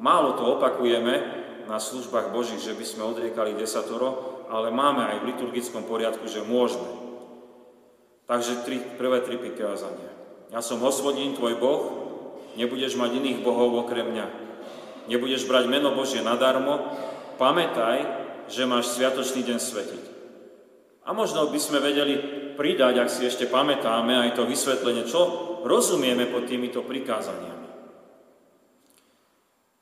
Málo 0.00 0.34
to 0.40 0.56
opakujeme 0.56 1.14
na 1.68 1.76
službách 1.76 2.32
Božích, 2.32 2.64
že 2.64 2.74
by 2.74 2.84
sme 2.86 3.02
odriekali 3.06 3.54
desatoro, 3.54 4.33
ale 4.54 4.70
máme 4.70 5.02
aj 5.02 5.18
v 5.18 5.34
liturgickom 5.34 5.82
poriadku, 5.82 6.30
že 6.30 6.46
môžeme. 6.46 6.86
Takže 8.30 8.62
tri, 8.62 8.78
prvé 8.78 9.18
tri 9.26 9.34
prikázania. 9.34 10.14
Ja 10.54 10.62
som 10.62 10.78
hospodín, 10.78 11.34
tvoj 11.34 11.58
Boh, 11.58 11.82
nebudeš 12.54 12.94
mať 12.94 13.18
iných 13.18 13.42
bohov 13.42 13.74
okrem 13.74 14.14
mňa 14.14 14.44
nebudeš 15.08 15.44
brať 15.44 15.68
meno 15.68 15.92
Božie 15.92 16.24
nadarmo, 16.24 16.80
pamätaj, 17.36 18.04
že 18.48 18.68
máš 18.68 18.92
sviatočný 18.96 19.44
deň 19.44 19.58
svetiť. 19.60 20.04
A 21.04 21.12
možno 21.12 21.44
by 21.52 21.60
sme 21.60 21.84
vedeli 21.84 22.16
pridať, 22.56 22.94
ak 22.96 23.10
si 23.12 23.28
ešte 23.28 23.44
pamätáme, 23.48 24.16
aj 24.16 24.40
to 24.40 24.48
vysvetlenie, 24.48 25.04
čo 25.04 25.20
rozumieme 25.64 26.24
pod 26.28 26.48
týmito 26.48 26.80
prikázaniami. 26.80 27.68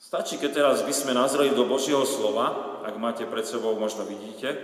Stačí, 0.02 0.36
keď 0.36 0.50
teraz 0.50 0.78
by 0.82 0.90
sme 0.90 1.12
nazreli 1.14 1.54
do 1.54 1.62
Božieho 1.62 2.02
slova, 2.02 2.71
ak 2.82 2.94
máte 2.98 3.24
pred 3.24 3.46
sebou, 3.46 3.78
možno 3.78 4.04
vidíte, 4.04 4.54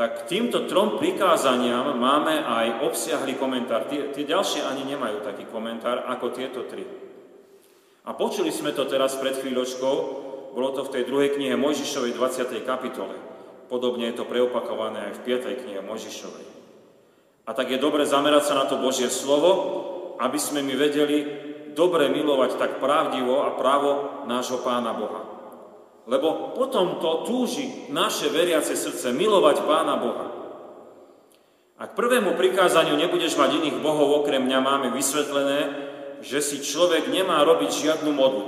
tak 0.00 0.24
týmto 0.24 0.64
trom 0.64 0.96
prikázaniam 0.96 1.92
máme 2.00 2.40
aj 2.40 2.88
obsiahly 2.88 3.36
komentár. 3.36 3.84
Tie, 3.92 4.08
tie 4.16 4.24
ďalšie 4.24 4.64
ani 4.64 4.88
nemajú 4.88 5.20
taký 5.20 5.44
komentár 5.50 6.08
ako 6.08 6.32
tieto 6.32 6.64
tri. 6.64 6.88
A 8.08 8.16
počuli 8.16 8.48
sme 8.48 8.72
to 8.72 8.88
teraz 8.88 9.20
pred 9.20 9.36
chvíľočkou, 9.36 9.94
bolo 10.56 10.72
to 10.72 10.88
v 10.88 10.92
tej 10.96 11.02
druhej 11.04 11.36
knihe 11.36 11.54
Mojžišovej 11.54 12.16
20. 12.16 12.64
kapitole. 12.64 13.12
Podobne 13.68 14.10
je 14.10 14.18
to 14.18 14.24
preopakované 14.26 15.12
aj 15.12 15.20
v 15.20 15.36
5. 15.36 15.62
knihe 15.62 15.80
Mojžišovej. 15.84 16.46
A 17.46 17.50
tak 17.54 17.70
je 17.70 17.78
dobre 17.78 18.02
zamerať 18.08 18.50
sa 18.50 18.54
na 18.56 18.64
to 18.66 18.82
Božie 18.82 19.12
slovo, 19.12 19.50
aby 20.18 20.38
sme 20.40 20.64
my 20.64 20.74
vedeli 20.74 21.18
dobre 21.76 22.10
milovať 22.10 22.58
tak 22.58 22.72
pravdivo 22.82 23.46
a 23.46 23.54
právo 23.54 24.24
nášho 24.26 24.58
Pána 24.64 24.90
Boha. 24.90 25.29
Lebo 26.10 26.50
potom 26.58 26.98
to 26.98 27.22
túži 27.22 27.86
naše 27.94 28.34
veriace 28.34 28.74
srdce 28.74 29.14
milovať 29.14 29.62
Pána 29.62 29.94
Boha. 29.94 30.26
A 31.78 31.86
k 31.86 31.94
prvému 31.94 32.34
prikázaniu 32.34 32.98
nebudeš 32.98 33.38
mať 33.38 33.62
iných 33.62 33.78
bohov 33.78 34.20
okrem 34.20 34.42
mňa 34.42 34.58
máme 34.58 34.88
vysvetlené, 34.90 35.58
že 36.18 36.42
si 36.42 36.58
človek 36.58 37.06
nemá 37.08 37.46
robiť 37.46 37.70
žiadnu 37.70 38.10
modlu. 38.10 38.46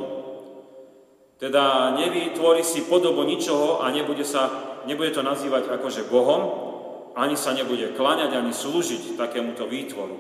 Teda 1.39 1.95
nevytvorí 1.95 2.67
si 2.67 2.83
podobu 2.83 3.23
ničoho 3.23 3.79
a 3.79 3.95
nebude, 3.95 4.27
sa, 4.27 4.51
nebude 4.85 5.15
to 5.15 5.23
nazývať 5.23 5.71
akože 5.71 6.11
Bohom, 6.11 6.43
ani 7.15 7.39
sa 7.39 7.55
nebude 7.55 7.95
klaňať, 7.95 8.43
ani 8.43 8.51
slúžiť 8.51 9.15
takémuto 9.15 9.71
výtvoru. 9.71 10.19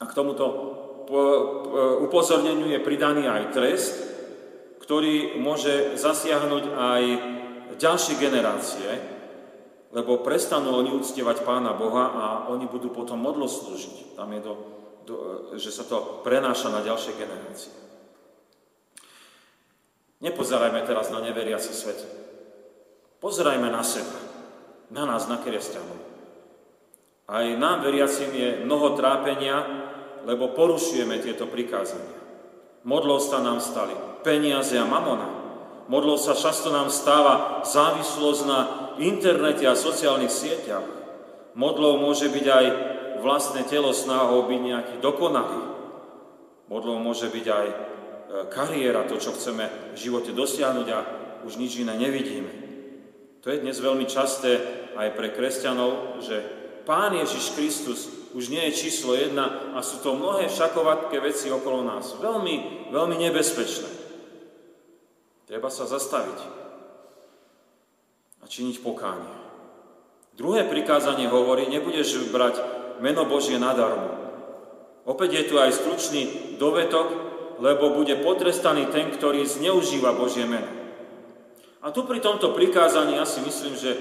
A 0.00 0.08
k 0.08 0.16
tomuto 0.16 0.44
upozorneniu 2.08 2.72
je 2.72 2.80
pridaný 2.80 3.28
aj 3.28 3.52
trest, 3.52 4.13
ktorý 4.84 5.40
môže 5.40 5.96
zasiahnuť 5.96 6.64
aj 6.76 7.02
ďalšie 7.80 8.14
generácie, 8.20 8.88
lebo 9.96 10.20
prestanú 10.20 10.76
oni 10.76 10.92
uctievať 10.92 11.40
Pána 11.40 11.72
Boha 11.72 12.04
a 12.12 12.24
oni 12.52 12.68
budú 12.68 12.92
potom 12.92 13.16
modlo 13.16 13.48
slúžiť. 13.48 14.12
Tam 14.12 14.28
je 14.36 14.42
to 14.44 14.52
že 15.54 15.70
sa 15.70 15.84
to 15.84 16.24
prenáša 16.24 16.72
na 16.72 16.80
ďalšie 16.80 17.12
generácie. 17.20 17.72
Nepozerajme 20.24 20.80
teraz 20.88 21.12
na 21.12 21.20
neveriaci 21.20 21.72
svet. 21.76 22.00
Pozerajme 23.20 23.68
na 23.68 23.84
seba, 23.84 24.16
na 24.88 25.04
nás, 25.04 25.28
na 25.28 25.36
kresťanov. 25.36 26.00
Aj 27.28 27.44
nám, 27.56 27.84
veriacim, 27.84 28.32
je 28.32 28.64
mnoho 28.64 28.96
trápenia, 28.96 29.60
lebo 30.24 30.52
porušujeme 30.56 31.20
tieto 31.20 31.48
prikázania. 31.48 32.20
Modlov 32.84 33.20
sa 33.20 33.40
nám 33.40 33.60
stali 33.60 33.96
peniaze 34.24 34.74
a 34.80 34.88
mamona. 34.88 35.28
Modlov 35.86 36.16
sa 36.16 36.32
často 36.32 36.72
nám 36.72 36.88
stáva 36.88 37.60
závislosť 37.60 38.42
na 38.48 38.60
internete 38.96 39.68
a 39.68 39.76
sociálnych 39.76 40.32
sieťach. 40.32 40.86
Modlov 41.52 42.00
môže 42.00 42.32
byť 42.32 42.46
aj 42.48 42.66
vlastné 43.20 43.68
telo 43.68 43.92
snáhou 43.92 44.48
byť 44.48 44.60
nejaký 44.64 44.94
dokonalý. 45.04 45.60
Modlou 46.72 46.96
môže 46.98 47.28
byť 47.28 47.46
aj 47.46 47.66
e, 47.68 47.76
kariéra, 48.48 49.04
to, 49.04 49.20
čo 49.20 49.36
chceme 49.36 49.92
v 49.92 49.96
živote 50.00 50.32
dosiahnuť 50.32 50.88
a 50.88 50.98
už 51.44 51.60
nič 51.60 51.84
iné 51.84 51.92
nevidíme. 51.92 52.50
To 53.44 53.52
je 53.52 53.60
dnes 53.60 53.76
veľmi 53.76 54.08
časté 54.08 54.56
aj 54.96 55.12
pre 55.12 55.36
kresťanov, 55.36 56.24
že 56.24 56.40
Pán 56.88 57.12
Ježiš 57.12 57.56
Kristus 57.56 58.00
už 58.32 58.48
nie 58.48 58.60
je 58.68 58.88
číslo 58.88 59.16
jedna 59.16 59.76
a 59.76 59.84
sú 59.84 60.00
to 60.00 60.16
mnohé 60.16 60.48
všakovatké 60.48 61.16
veci 61.20 61.52
okolo 61.52 61.84
nás. 61.84 62.16
Veľmi, 62.20 62.88
veľmi 62.92 63.16
nebezpečné. 63.20 64.03
Treba 65.54 65.70
sa 65.70 65.86
zastaviť 65.86 66.38
a 68.42 68.50
činiť 68.50 68.82
pokánie. 68.82 69.30
Druhé 70.34 70.66
prikázanie 70.66 71.30
hovorí, 71.30 71.70
nebudeš 71.70 72.26
brať 72.34 72.58
meno 72.98 73.22
Božie 73.22 73.62
nadarmo. 73.62 74.18
Opäť 75.06 75.30
je 75.38 75.44
tu 75.46 75.62
aj 75.62 75.70
stručný 75.78 76.22
dovetok, 76.58 77.06
lebo 77.62 77.94
bude 77.94 78.18
potrestaný 78.18 78.90
ten, 78.90 79.14
ktorý 79.14 79.46
zneužíva 79.46 80.18
Božie 80.18 80.42
meno. 80.42 80.66
A 81.86 81.94
tu 81.94 82.02
pri 82.02 82.18
tomto 82.18 82.50
prikázaní 82.50 83.14
ja 83.14 83.22
si 83.22 83.38
myslím, 83.38 83.78
že 83.78 83.94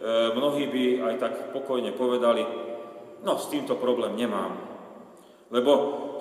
E, 0.00 0.32
mnohí 0.32 0.64
by 0.64 0.84
aj 1.12 1.14
tak 1.20 1.34
pokojne 1.52 1.92
povedali, 1.92 2.40
no 3.20 3.36
s 3.36 3.52
týmto 3.52 3.76
problém 3.76 4.16
nemám. 4.16 4.56
Lebo 5.52 5.72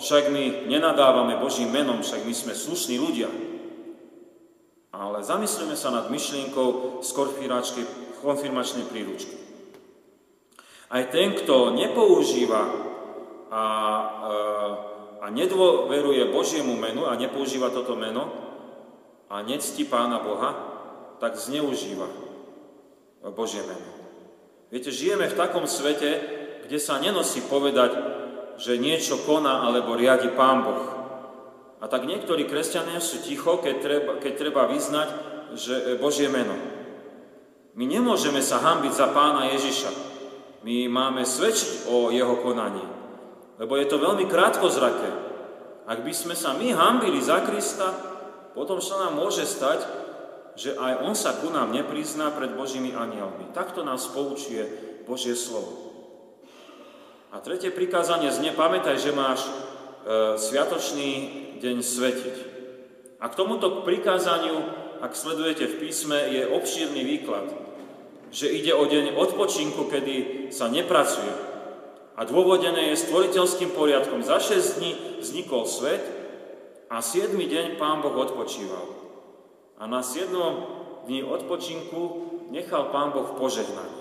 však 0.04 0.28
my 0.36 0.67
nenadávame 0.67 1.39
Božím 1.39 1.71
menom, 1.71 2.04
však 2.04 2.28
my 2.28 2.34
sme 2.36 2.52
slušní 2.52 2.99
ľudia. 2.99 3.32
Ale 4.89 5.21
zamyslíme 5.21 5.78
sa 5.78 5.93
nad 5.93 6.10
myšlienkou 6.10 6.99
z 7.06 7.10
konfirmačnej 8.25 8.86
príručky. 8.89 9.38
Aj 10.89 11.06
ten, 11.13 11.38
kto 11.38 11.78
nepoužíva 11.78 12.63
a, 13.54 13.63
e, 14.25 14.39
a 15.21 15.25
nedôveruje 15.30 16.34
Božiemu 16.34 16.73
menu 16.73 17.06
a 17.06 17.13
nepoužíva 17.13 17.69
toto 17.69 17.93
meno 17.93 18.25
a 19.30 19.45
nectí 19.45 19.86
Pána 19.86 20.17
Boha, 20.25 20.52
tak 21.21 21.38
zneužíva 21.38 22.10
Božie 23.30 23.62
meno. 23.62 23.86
Viete, 24.73 24.89
žijeme 24.89 25.30
v 25.30 25.38
takom 25.38 25.69
svete, 25.69 26.10
kde 26.65 26.78
sa 26.82 26.97
nenosí 26.97 27.45
povedať, 27.45 27.93
že 28.58 28.82
niečo 28.82 29.21
koná 29.25 29.65
alebo 29.65 29.97
riadi 29.97 30.30
Pán 30.34 30.65
Boh. 30.65 30.98
A 31.80 31.88
tak 31.88 32.04
niektorí 32.04 32.44
kresťania 32.44 33.00
sú 33.00 33.24
ticho, 33.24 33.63
keď 33.63 33.76
treba, 33.80 34.12
keď 34.20 34.34
treba 34.36 34.68
vyznať 34.68 35.10
že 35.56 35.76
e, 35.76 35.84
Božie 35.98 36.30
meno. 36.30 36.54
My 37.74 37.88
nemôžeme 37.88 38.44
sa 38.44 38.60
hambiť 38.60 38.94
za 38.94 39.08
pána 39.15 39.50
Ježiša. 39.56 39.92
My 40.68 40.92
máme 40.92 41.24
svedčiť 41.24 41.88
o 41.88 42.12
jeho 42.12 42.36
konaní. 42.44 42.84
Lebo 43.56 43.80
je 43.80 43.88
to 43.88 44.04
veľmi 44.04 44.28
krátkozraké. 44.28 45.08
Ak 45.88 46.04
by 46.04 46.13
sme 46.13 46.36
sa 46.36 46.54
my 46.54 46.70
hambili 46.76 47.24
za 47.24 47.42
Krista, 47.48 47.89
potom 48.52 48.84
sa 48.84 49.08
nám 49.08 49.15
môže 49.15 49.48
stať, 49.48 49.88
že 50.60 50.76
aj 50.76 51.08
on 51.08 51.15
sa 51.15 51.39
ku 51.39 51.48
nám 51.48 51.72
neprizná 51.72 52.36
pred 52.36 52.52
Božími 52.52 52.92
anielmi. 52.92 53.56
Takto 53.56 53.88
nás 53.88 54.12
poučuje 54.12 54.68
Božie 55.08 55.34
slovo. 55.34 55.89
A 57.32 57.39
tretie 57.39 57.72
prikázanie 57.72 58.28
znie, 58.34 58.52
pamätaj, 58.52 59.00
že 59.00 59.15
máš 59.15 59.48
sviatočný 60.39 61.12
deň 61.59 61.77
svetiť. 61.83 62.35
A 63.19 63.25
k 63.27 63.38
tomuto 63.38 63.83
prikázaniu, 63.83 64.63
ak 65.03 65.15
sledujete 65.15 65.67
v 65.67 65.79
písme, 65.83 66.15
je 66.15 66.47
obšírny 66.47 67.01
výklad, 67.03 67.47
že 68.31 68.51
ide 68.51 68.71
o 68.71 68.85
deň 68.85 69.15
odpočinku, 69.15 69.89
kedy 69.91 70.47
sa 70.53 70.71
nepracuje. 70.71 71.31
A 72.19 72.27
dôvodené 72.27 72.91
je 72.91 73.03
stvoriteľským 73.07 73.71
poriadkom. 73.71 74.19
Za 74.23 74.43
6 74.43 74.79
dní 74.79 74.91
vznikol 75.23 75.63
svet 75.63 76.03
a 76.91 76.99
7 76.99 77.31
deň 77.31 77.79
Pán 77.79 78.03
Boh 78.03 78.12
odpočíval. 78.12 78.85
A 79.79 79.88
na 79.88 80.03
7 80.03 80.27
dní 81.07 81.23
odpočinku 81.23 82.01
nechal 82.51 82.91
Pán 82.91 83.15
Boh 83.15 83.39
požehnanie. 83.39 83.98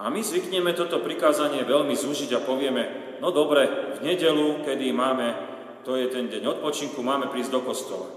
A 0.00 0.08
my 0.08 0.24
zvykneme 0.24 0.72
toto 0.72 1.04
prikázanie 1.04 1.60
veľmi 1.68 1.92
zúžiť 1.92 2.32
a 2.32 2.40
povieme, 2.40 3.16
no 3.20 3.28
dobre, 3.28 3.68
v 4.00 4.08
nedelu, 4.08 4.64
kedy 4.64 4.96
máme, 4.96 5.36
to 5.84 5.92
je 5.92 6.08
ten 6.08 6.24
deň 6.24 6.56
odpočinku, 6.56 7.04
máme 7.04 7.28
prísť 7.28 7.52
do 7.52 7.60
kostola. 7.60 8.08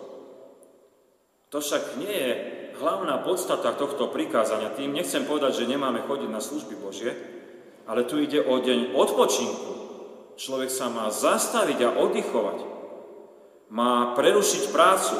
To 1.52 1.60
však 1.60 2.00
nie 2.00 2.16
je 2.16 2.32
hlavná 2.80 3.20
podstata 3.22 3.76
tohto 3.76 4.08
prikázania. 4.08 4.72
Tým 4.72 4.96
nechcem 4.96 5.28
povedať, 5.28 5.60
že 5.60 5.70
nemáme 5.70 6.08
chodiť 6.08 6.30
na 6.32 6.40
služby 6.40 6.80
Božie, 6.80 7.12
ale 7.84 8.08
tu 8.08 8.16
ide 8.16 8.40
o 8.40 8.64
deň 8.64 8.96
odpočinku. 8.96 9.72
Človek 10.40 10.72
sa 10.72 10.88
má 10.88 11.12
zastaviť 11.12 11.80
a 11.84 11.94
oddychovať. 12.00 12.60
Má 13.76 14.16
prerušiť 14.16 14.72
prácu, 14.72 15.20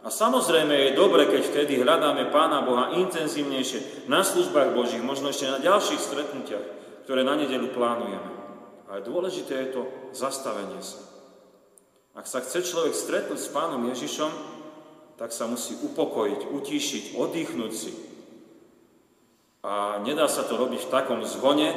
a 0.00 0.08
samozrejme 0.08 0.72
je 0.72 0.96
dobre, 0.96 1.28
keď 1.28 1.42
vtedy 1.44 1.76
hľadáme 1.76 2.32
Pána 2.32 2.64
Boha 2.64 2.96
intenzívnejšie 2.96 4.08
na 4.08 4.24
službách 4.24 4.72
Božích, 4.72 5.04
možno 5.04 5.28
ešte 5.28 5.44
na 5.44 5.60
ďalších 5.60 6.00
stretnutiach, 6.00 6.66
ktoré 7.04 7.20
na 7.20 7.36
nedelu 7.36 7.68
plánujeme. 7.68 8.32
Ale 8.88 9.04
dôležité 9.04 9.68
je 9.68 9.68
to 9.76 9.82
zastavenie 10.16 10.80
sa. 10.80 11.04
Ak 12.16 12.24
sa 12.24 12.40
chce 12.40 12.64
človek 12.64 12.96
stretnúť 12.96 13.38
s 13.38 13.52
Pánom 13.52 13.84
Ježišom, 13.92 14.32
tak 15.20 15.36
sa 15.36 15.44
musí 15.44 15.76
upokojiť, 15.76 16.48
utíšiť, 16.48 17.04
oddychnúť 17.20 17.72
si. 17.76 17.92
A 19.60 20.00
nedá 20.00 20.24
sa 20.32 20.48
to 20.48 20.56
robiť 20.56 20.88
v 20.88 20.92
takom 20.96 21.20
zvone, 21.28 21.76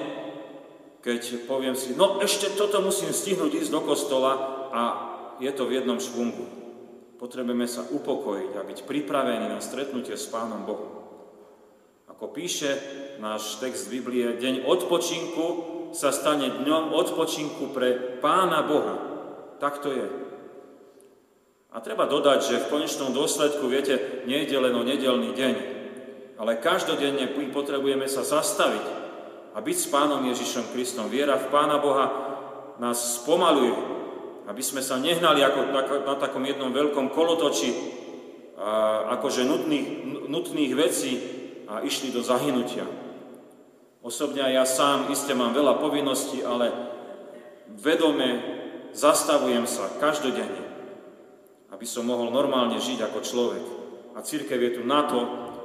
keď 1.04 1.44
poviem 1.44 1.76
si, 1.76 1.92
no 2.00 2.24
ešte 2.24 2.56
toto 2.56 2.80
musím 2.80 3.12
stihnúť 3.12 3.68
ísť 3.68 3.72
do 3.76 3.84
kostola 3.84 4.32
a 4.72 4.82
je 5.44 5.52
to 5.52 5.68
v 5.68 5.84
jednom 5.84 6.00
švungu. 6.00 6.63
Potrebujeme 7.24 7.72
sa 7.72 7.88
upokojiť 7.88 8.52
a 8.60 8.68
byť 8.68 8.80
pripravení 8.84 9.48
na 9.48 9.64
stretnutie 9.64 10.20
s 10.20 10.28
Pánom 10.28 10.68
Bohom. 10.68 11.08
Ako 12.12 12.36
píše 12.36 12.76
náš 13.24 13.64
text 13.64 13.88
Biblie, 13.88 14.36
deň 14.36 14.68
odpočinku 14.68 15.46
sa 15.96 16.12
stane 16.12 16.52
dňom 16.52 16.92
odpočinku 16.92 17.72
pre 17.72 18.20
Pána 18.20 18.68
Boha. 18.68 18.96
Tak 19.56 19.80
to 19.80 19.96
je. 19.96 20.08
A 21.72 21.80
treba 21.80 22.12
dodať, 22.12 22.40
že 22.44 22.60
v 22.60 22.70
konečnom 22.76 23.16
dôsledku, 23.16 23.72
viete, 23.72 24.28
nejde 24.28 24.60
len 24.60 24.76
o 24.76 24.84
nedelný 24.84 25.32
deň, 25.32 25.54
ale 26.44 26.60
každodenne 26.60 27.32
potrebujeme 27.56 28.04
sa 28.12 28.28
zastaviť 28.28 28.86
a 29.56 29.64
byť 29.64 29.78
s 29.80 29.88
Pánom 29.88 30.28
Ježišom 30.28 30.76
Kristom. 30.76 31.08
Viera 31.08 31.40
v 31.40 31.48
Pána 31.48 31.80
Boha 31.80 32.06
nás 32.84 33.24
spomaluje, 33.24 34.03
aby 34.48 34.64
sme 34.64 34.84
sa 34.84 35.00
nehnali 35.00 35.40
ako 35.44 35.60
na 36.04 36.16
takom 36.20 36.44
jednom 36.44 36.72
veľkom 36.76 37.12
kolotoči, 37.12 37.72
akože 39.14 39.48
nutných, 39.48 39.88
nutných 40.28 40.72
vecí 40.76 41.14
a 41.68 41.82
išli 41.84 42.12
do 42.12 42.20
zahynutia. 42.20 42.84
Osobne 44.04 44.44
ja 44.52 44.68
sám 44.68 45.08
iste 45.16 45.32
mám 45.32 45.56
veľa 45.56 45.80
povinností, 45.80 46.44
ale 46.44 46.72
vedome 47.72 48.40
zastavujem 48.92 49.64
sa 49.64 49.88
každodenne, 49.96 50.64
aby 51.72 51.86
som 51.88 52.04
mohol 52.04 52.28
normálne 52.28 52.78
žiť 52.84 53.00
ako 53.00 53.20
človek. 53.24 53.66
A 54.14 54.22
církev 54.22 54.60
je 54.60 54.72
tu 54.78 54.82
na 54.84 55.08
to, 55.08 55.20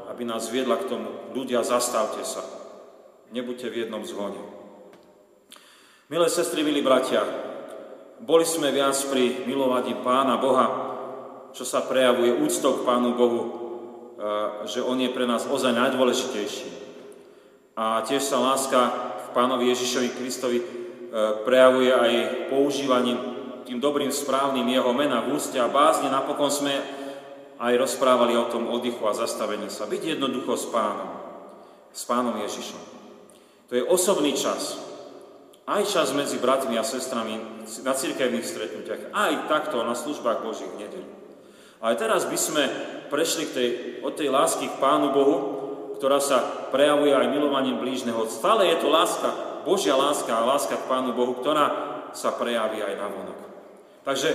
aby 0.08 0.24
nás 0.24 0.48
viedla 0.48 0.80
k 0.80 0.88
tomu. 0.88 1.10
Ľudia, 1.36 1.60
zastavte 1.60 2.24
sa. 2.24 2.40
Nebuďte 3.28 3.68
v 3.68 3.84
jednom 3.84 4.00
zvone. 4.08 4.40
Milé 6.08 6.32
sestry, 6.32 6.64
milí 6.64 6.80
bratia, 6.80 7.20
boli 8.22 8.46
sme 8.46 8.74
viac 8.74 8.98
pri 9.10 9.46
milovaní 9.46 9.94
Pána 10.02 10.38
Boha, 10.38 10.66
čo 11.54 11.62
sa 11.62 11.86
prejavuje 11.86 12.34
úctou 12.44 12.82
k 12.82 12.86
Pánu 12.86 13.14
Bohu, 13.14 13.42
že 14.66 14.82
On 14.82 14.98
je 14.98 15.10
pre 15.10 15.24
nás 15.24 15.46
ozaj 15.46 15.74
najdôležitejší. 15.74 16.68
A 17.78 18.02
tiež 18.02 18.26
sa 18.26 18.42
láska 18.42 18.80
k 19.22 19.26
Pánovi 19.30 19.70
Ježišovi 19.70 20.08
Kristovi 20.18 20.58
prejavuje 21.46 21.94
aj 21.94 22.12
používaním 22.50 23.18
tým 23.64 23.78
dobrým, 23.78 24.10
správnym 24.10 24.66
Jeho 24.66 24.90
mena 24.96 25.22
v 25.22 25.36
úste 25.38 25.60
a 25.60 25.70
bázne. 25.70 26.10
Napokon 26.10 26.50
sme 26.50 26.74
aj 27.58 27.74
rozprávali 27.78 28.34
o 28.34 28.48
tom 28.48 28.66
oddychu 28.70 29.02
a 29.06 29.14
zastavení 29.14 29.70
sa. 29.70 29.86
Byť 29.86 30.18
jednoducho 30.18 30.56
s 30.56 30.66
Pánom, 30.72 31.10
s 31.92 32.02
Pánom 32.08 32.34
Ježišom. 32.42 32.82
To 33.68 33.72
je 33.76 33.84
osobný 33.84 34.32
čas, 34.32 34.80
aj 35.68 35.82
čas 35.84 36.16
medzi 36.16 36.40
bratmi 36.40 36.80
a 36.80 36.84
sestrami 36.86 37.36
na 37.84 37.92
cirkevných 37.92 38.46
stretnutiach, 38.48 39.12
aj 39.12 39.52
takto 39.52 39.84
na 39.84 39.92
službách 39.92 40.40
Božích 40.40 40.72
nedel. 40.80 41.04
Ale 41.84 41.94
teraz 42.00 42.24
by 42.24 42.38
sme 42.40 42.64
prešli 43.12 43.44
k 43.46 43.54
tej, 43.54 43.68
od 44.00 44.16
tej 44.16 44.32
lásky 44.32 44.66
k 44.66 44.80
Pánu 44.80 45.12
Bohu, 45.12 45.36
ktorá 46.00 46.18
sa 46.24 46.40
prejavuje 46.72 47.12
aj 47.12 47.30
milovaním 47.30 47.78
blížneho. 47.78 48.26
Stále 48.32 48.72
je 48.72 48.80
to 48.80 48.88
láska, 48.88 49.62
Božia 49.68 49.92
láska 49.92 50.32
a 50.32 50.48
láska 50.48 50.80
k 50.80 50.88
Pánu 50.88 51.12
Bohu, 51.12 51.36
ktorá 51.36 51.66
sa 52.16 52.32
prejaví 52.32 52.80
aj 52.80 52.94
na 52.96 53.06
vonok. 53.12 53.38
Takže 54.08 54.30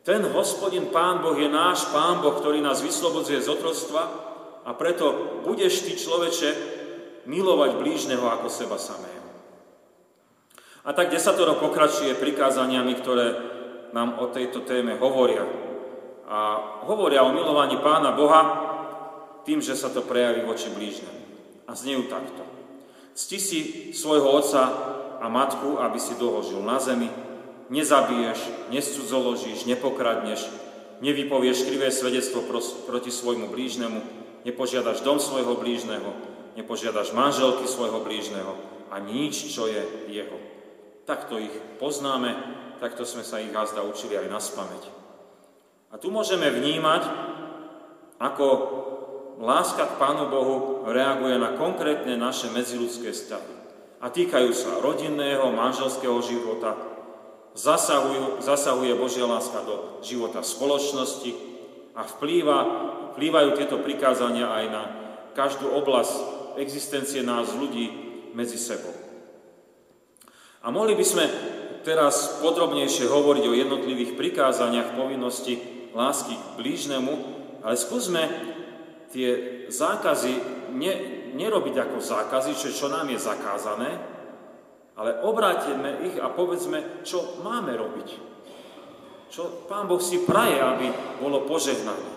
ten 0.00 0.24
hospodin 0.32 0.88
Pán 0.88 1.20
Boh 1.20 1.36
je 1.36 1.46
náš 1.46 1.92
Pán 1.92 2.24
Boh, 2.24 2.32
ktorý 2.40 2.64
nás 2.64 2.80
vyslobodzuje 2.80 3.44
z 3.44 3.52
otroctva 3.52 4.02
a 4.64 4.70
preto 4.72 5.36
budeš 5.44 5.84
ty 5.84 5.92
človeče 5.92 6.50
milovať 7.28 7.76
blížneho 7.76 8.24
ako 8.24 8.48
seba 8.48 8.80
samého. 8.80 9.19
A 10.90 10.92
tak 10.92 11.14
desatoro 11.14 11.54
pokračuje 11.54 12.18
prikázaniami, 12.18 12.98
ktoré 12.98 13.38
nám 13.94 14.18
o 14.18 14.26
tejto 14.26 14.66
téme 14.66 14.98
hovoria. 14.98 15.46
A 16.26 16.58
hovoria 16.82 17.22
o 17.22 17.30
milovaní 17.30 17.78
Pána 17.78 18.10
Boha 18.10 18.42
tým, 19.46 19.62
že 19.62 19.78
sa 19.78 19.86
to 19.86 20.02
prejaví 20.02 20.42
voči 20.42 20.66
blížnemu. 20.74 21.22
A 21.70 21.78
znejú 21.78 22.10
takto. 22.10 22.42
Cti 23.14 23.38
si 23.38 23.60
svojho 23.94 24.34
otca 24.34 24.66
a 25.22 25.30
matku, 25.30 25.78
aby 25.78 25.94
si 26.02 26.18
dlho 26.18 26.42
na 26.66 26.82
zemi. 26.82 27.06
Nezabiješ, 27.70 28.74
nescudzoložíš, 28.74 29.70
nepokradneš, 29.70 30.42
nevypovieš 31.06 31.70
krivé 31.70 31.94
svedectvo 31.94 32.42
proti 32.90 33.14
svojmu 33.14 33.46
blížnemu, 33.46 34.02
nepožiadaš 34.42 35.06
dom 35.06 35.22
svojho 35.22 35.54
blížneho, 35.54 36.10
nepožiadaš 36.58 37.14
manželky 37.14 37.70
svojho 37.70 38.02
blížneho 38.02 38.58
a 38.90 38.98
nič, 38.98 39.54
čo 39.54 39.70
je 39.70 39.86
jeho. 40.10 40.59
Takto 41.10 41.42
ich 41.42 41.50
poznáme, 41.82 42.38
takto 42.78 43.02
sme 43.02 43.26
sa 43.26 43.42
ich 43.42 43.50
gazda 43.50 43.82
učili 43.82 44.14
aj 44.14 44.30
na 44.30 44.38
spameť. 44.38 44.84
A 45.90 45.98
tu 45.98 46.14
môžeme 46.14 46.46
vnímať, 46.46 47.02
ako 48.22 48.46
láska 49.42 49.90
k 49.90 49.98
Pánu 49.98 50.30
Bohu 50.30 50.86
reaguje 50.86 51.34
na 51.34 51.58
konkrétne 51.58 52.14
naše 52.14 52.46
medziludské 52.54 53.10
vzťahy. 53.10 53.54
A 53.98 54.06
týkajú 54.06 54.54
sa 54.54 54.78
rodinného, 54.78 55.50
manželského 55.50 56.14
života, 56.22 56.78
zasahujú, 57.58 58.38
zasahuje 58.38 58.94
Božia 58.94 59.26
láska 59.26 59.66
do 59.66 59.98
života 60.06 60.46
spoločnosti 60.46 61.34
a 61.98 62.06
vplýva, 62.06 62.58
vplývajú 63.18 63.58
tieto 63.58 63.82
prikázania 63.82 64.46
aj 64.46 64.64
na 64.70 64.82
každú 65.34 65.74
oblasť 65.74 66.54
existencie 66.62 67.26
nás 67.26 67.50
ľudí 67.50 67.90
medzi 68.30 68.62
sebou. 68.62 68.99
A 70.60 70.68
mohli 70.68 70.92
by 70.92 71.04
sme 71.04 71.24
teraz 71.80 72.40
podrobnejšie 72.44 73.08
hovoriť 73.08 73.44
o 73.48 73.56
jednotlivých 73.56 74.12
prikázaniach 74.16 74.92
povinnosti 74.92 75.56
lásky 75.96 76.36
k 76.36 76.46
blížnemu, 76.60 77.12
ale 77.64 77.74
skúsme 77.80 78.22
tie 79.08 79.28
zákazy 79.72 80.34
ne, 80.76 80.92
nerobiť 81.32 81.74
ako 81.80 81.98
zákazy, 81.98 82.52
čo, 82.56 82.68
čo 82.70 82.86
nám 82.92 83.08
je 83.08 83.18
zakázané, 83.18 83.90
ale 85.00 85.24
obrátime 85.24 86.04
ich 86.12 86.20
a 86.20 86.28
povedzme, 86.28 87.02
čo 87.08 87.40
máme 87.40 87.72
robiť. 87.72 88.08
Čo 89.32 89.64
Pán 89.70 89.88
Boh 89.88 90.02
si 90.02 90.20
praje, 90.26 90.60
aby 90.60 90.90
bolo 91.22 91.46
požehnané. 91.48 92.10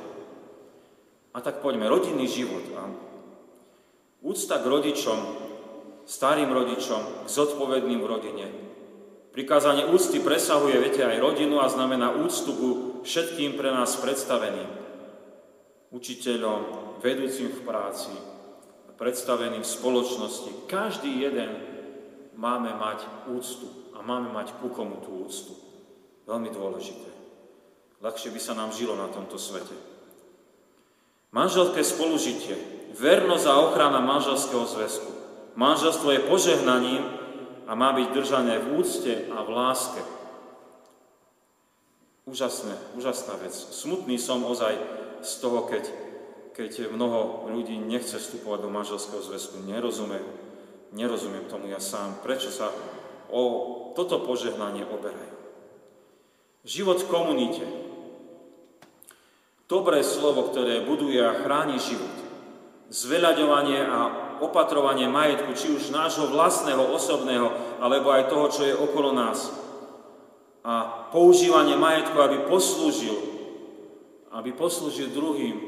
A 1.33 1.39
tak 1.39 1.63
poďme, 1.63 1.87
rodinný 1.87 2.27
život. 2.27 2.65
A 2.75 2.89
úcta 4.25 4.59
k 4.59 4.65
rodičom, 4.65 5.19
starým 6.03 6.51
rodičom, 6.51 7.25
k 7.25 7.27
zodpovedným 7.27 7.99
v 8.03 8.09
rodine. 8.09 8.47
Prikázanie 9.33 9.89
úcty 9.89 10.21
presahuje, 10.21 10.77
viete, 10.77 11.01
aj 11.01 11.17
rodinu 11.17 11.57
a 11.57 11.71
znamená 11.71 12.13
úctu 12.13 12.53
ku 12.53 12.69
všetkým 13.01 13.57
pre 13.57 13.73
nás 13.73 13.97
predstaveným. 13.97 14.69
Učiteľom, 15.89 16.61
vedúcim 17.01 17.49
v 17.49 17.61
práci, 17.65 18.13
predstaveným 18.93 19.65
v 19.65 19.73
spoločnosti. 19.73 20.69
Každý 20.69 21.09
jeden 21.25 21.49
máme 22.37 22.77
mať 22.77 23.29
úctu 23.33 23.65
a 23.97 24.05
máme 24.05 24.29
mať 24.29 24.53
ku 24.61 24.69
komu 24.69 25.01
tú 25.01 25.25
úctu. 25.25 25.53
Veľmi 26.29 26.53
dôležité. 26.53 27.09
Ľahšie 28.03 28.29
by 28.35 28.41
sa 28.41 28.53
nám 28.53 28.75
žilo 28.75 28.93
na 28.99 29.09
tomto 29.09 29.39
svete. 29.39 29.73
Manželské 31.33 31.81
spolužitie, 31.81 32.53
vernosť 32.93 33.45
a 33.49 33.53
ochrana 33.65 33.97
manželského 34.03 34.69
zväzku. 34.69 35.22
Manželstvo 35.53 36.09
je 36.11 36.25
požehnaním 36.25 37.03
a 37.69 37.77
má 37.77 37.93
byť 37.93 38.07
držané 38.11 38.59
v 38.59 38.67
úcte 38.81 39.13
a 39.29 39.37
v 39.45 39.49
láske. 39.49 40.01
Úžasné, 42.25 42.73
úžasná 42.95 43.35
vec. 43.37 43.53
Smutný 43.53 44.15
som 44.17 44.41
ozaj 44.47 44.79
z 45.21 45.33
toho, 45.43 45.67
keď 45.67 45.83
keď 46.53 46.93
mnoho 46.93 47.49
ľudí 47.49 47.73
nechce 47.81 48.13
vstupovať 48.13 48.59
do 48.61 48.69
manželského 48.69 49.21
zväzku, 49.25 49.65
nerozumie, 49.65 50.21
nerozumiem 50.93 51.49
tomu 51.49 51.73
ja 51.73 51.81
sám, 51.81 52.21
prečo 52.21 52.53
sa 52.53 52.69
o 53.33 53.41
toto 53.97 54.21
požehnanie 54.21 54.85
oberajú. 54.85 55.33
Život 56.63 57.01
v 57.03 57.09
komunite. 57.09 57.65
Dobré 59.65 60.05
slovo, 60.05 60.53
ktoré 60.53 60.85
buduje 60.85 61.17
a 61.17 61.33
chráni 61.33 61.81
život. 61.81 62.13
Zveľaďovanie 62.93 63.81
a 63.81 63.99
opatrovanie 64.41 65.05
majetku, 65.11 65.53
či 65.53 65.69
už 65.73 65.93
nášho 65.93 66.31
vlastného, 66.31 66.89
osobného, 66.93 67.51
alebo 67.77 68.09
aj 68.09 68.31
toho, 68.31 68.45
čo 68.49 68.61
je 68.65 68.73
okolo 68.73 69.11
nás. 69.11 69.51
A 70.63 71.05
používanie 71.11 71.75
majetku, 71.75 72.15
aby 72.17 72.47
poslúžil, 72.47 73.19
aby 74.31 74.55
poslúžil 74.55 75.11
druhým, 75.11 75.59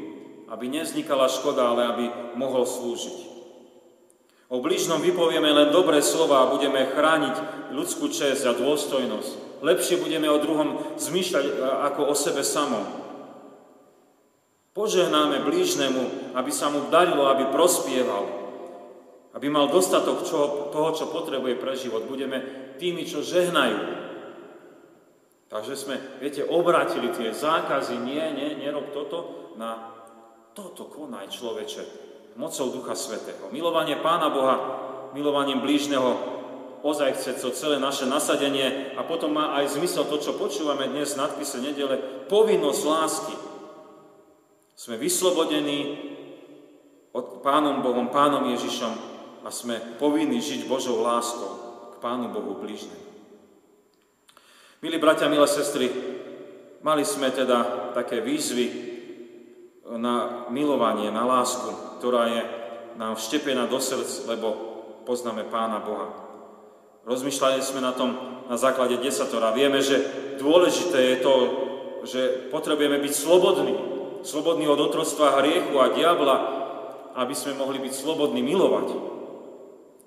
aby 0.49 0.71
nevznikala 0.71 1.27
škoda, 1.27 1.69
ale 1.69 1.81
aby 1.85 2.05
mohol 2.39 2.63
slúžiť. 2.63 3.35
O 4.45 4.61
blížnom 4.61 5.01
vypovieme 5.01 5.49
len 5.49 5.73
dobré 5.73 5.99
slova 6.05 6.45
a 6.45 6.51
budeme 6.53 6.85
chrániť 6.85 7.35
ľudskú 7.73 8.13
čest 8.13 8.45
a 8.45 8.53
dôstojnosť. 8.53 9.61
Lepšie 9.65 9.97
budeme 9.97 10.29
o 10.29 10.37
druhom 10.37 10.77
zmýšľať 11.01 11.45
ako 11.91 12.01
o 12.07 12.13
sebe 12.13 12.45
samom. 12.45 12.85
Požehnáme 14.75 15.47
blížnemu, 15.47 16.35
aby 16.35 16.51
sa 16.51 16.67
mu 16.67 16.91
darilo, 16.91 17.25
aby 17.31 17.47
prospieval, 17.49 18.27
aby 19.35 19.51
mal 19.51 19.67
dostatok 19.67 20.23
čo, 20.23 20.71
toho, 20.71 20.89
čo 20.95 21.11
potrebuje 21.11 21.59
pre 21.59 21.75
život. 21.75 22.07
Budeme 22.07 22.71
tými, 22.79 23.03
čo 23.03 23.19
žehnajú. 23.19 24.07
Takže 25.51 25.75
sme, 25.75 25.95
viete, 26.23 26.41
obratili 26.47 27.11
tie 27.11 27.35
zákazy, 27.35 27.99
nie, 27.99 28.23
nie, 28.31 28.49
nerob 28.63 28.95
toto, 28.95 29.51
na 29.59 29.91
toto 30.55 30.87
konaj 30.87 31.35
človeče, 31.35 31.83
mocou 32.39 32.71
Ducha 32.71 32.95
Svetého. 32.95 33.51
Milovanie 33.51 33.99
Pána 33.99 34.31
Boha, 34.31 34.57
milovaním 35.11 35.59
blížneho, 35.59 36.15
ozaj 36.79 37.19
chce 37.19 37.31
to 37.39 37.51
celé 37.51 37.75
naše 37.75 38.07
nasadenie 38.07 38.95
a 38.95 39.03
potom 39.03 39.35
má 39.35 39.59
aj 39.59 39.75
zmysel 39.75 40.07
to, 40.07 40.15
čo 40.19 40.39
počúvame 40.39 40.87
dnes 40.87 41.15
v 41.15 41.27
nadpise 41.27 41.59
nedele, 41.59 41.99
povinnosť 42.31 42.81
lásky. 42.87 43.35
Sme 44.75 44.95
vyslobodení 44.99 45.79
od 47.15 47.39
Pánom 47.43 47.79
Bohom, 47.79 48.11
Pánom 48.11 48.43
Ježišom 48.51 49.14
a 49.45 49.53
sme 49.53 49.77
povinní 50.01 50.41
žiť 50.41 50.65
Božou 50.65 51.05
láskou 51.05 51.53
k 51.93 52.01
Pánu 52.01 52.33
Bohu 52.33 52.57
blížne. 52.57 52.97
Milí 54.81 54.97
bratia, 54.97 55.29
milé 55.29 55.45
sestry, 55.45 55.85
mali 56.81 57.05
sme 57.05 57.29
teda 57.29 57.93
také 57.93 58.25
výzvy 58.25 58.67
na 60.01 60.49
milovanie, 60.49 61.13
na 61.13 61.29
lásku, 61.29 62.01
ktorá 62.01 62.25
je 62.33 62.41
nám 62.97 63.13
vštepená 63.13 63.69
do 63.69 63.77
srdc, 63.77 64.25
lebo 64.25 64.47
poznáme 65.05 65.45
Pána 65.45 65.77
Boha. 65.77 66.09
Rozmýšľali 67.05 67.61
sme 67.61 67.85
na 67.85 67.93
tom 67.93 68.17
na 68.49 68.57
základe 68.57 68.97
desatora. 68.97 69.53
Vieme, 69.53 69.77
že 69.77 70.01
dôležité 70.41 71.13
je 71.13 71.17
to, 71.21 71.33
že 72.01 72.21
potrebujeme 72.49 72.97
byť 72.97 73.13
slobodní. 73.13 73.73
Slobodní 74.25 74.65
od 74.65 74.81
otroctva 74.81 75.37
hriechu 75.37 75.77
a 75.77 75.93
diabla, 75.93 76.37
aby 77.13 77.33
sme 77.37 77.61
mohli 77.61 77.77
byť 77.77 77.93
slobodní 77.93 78.41
milovať. 78.41 79.14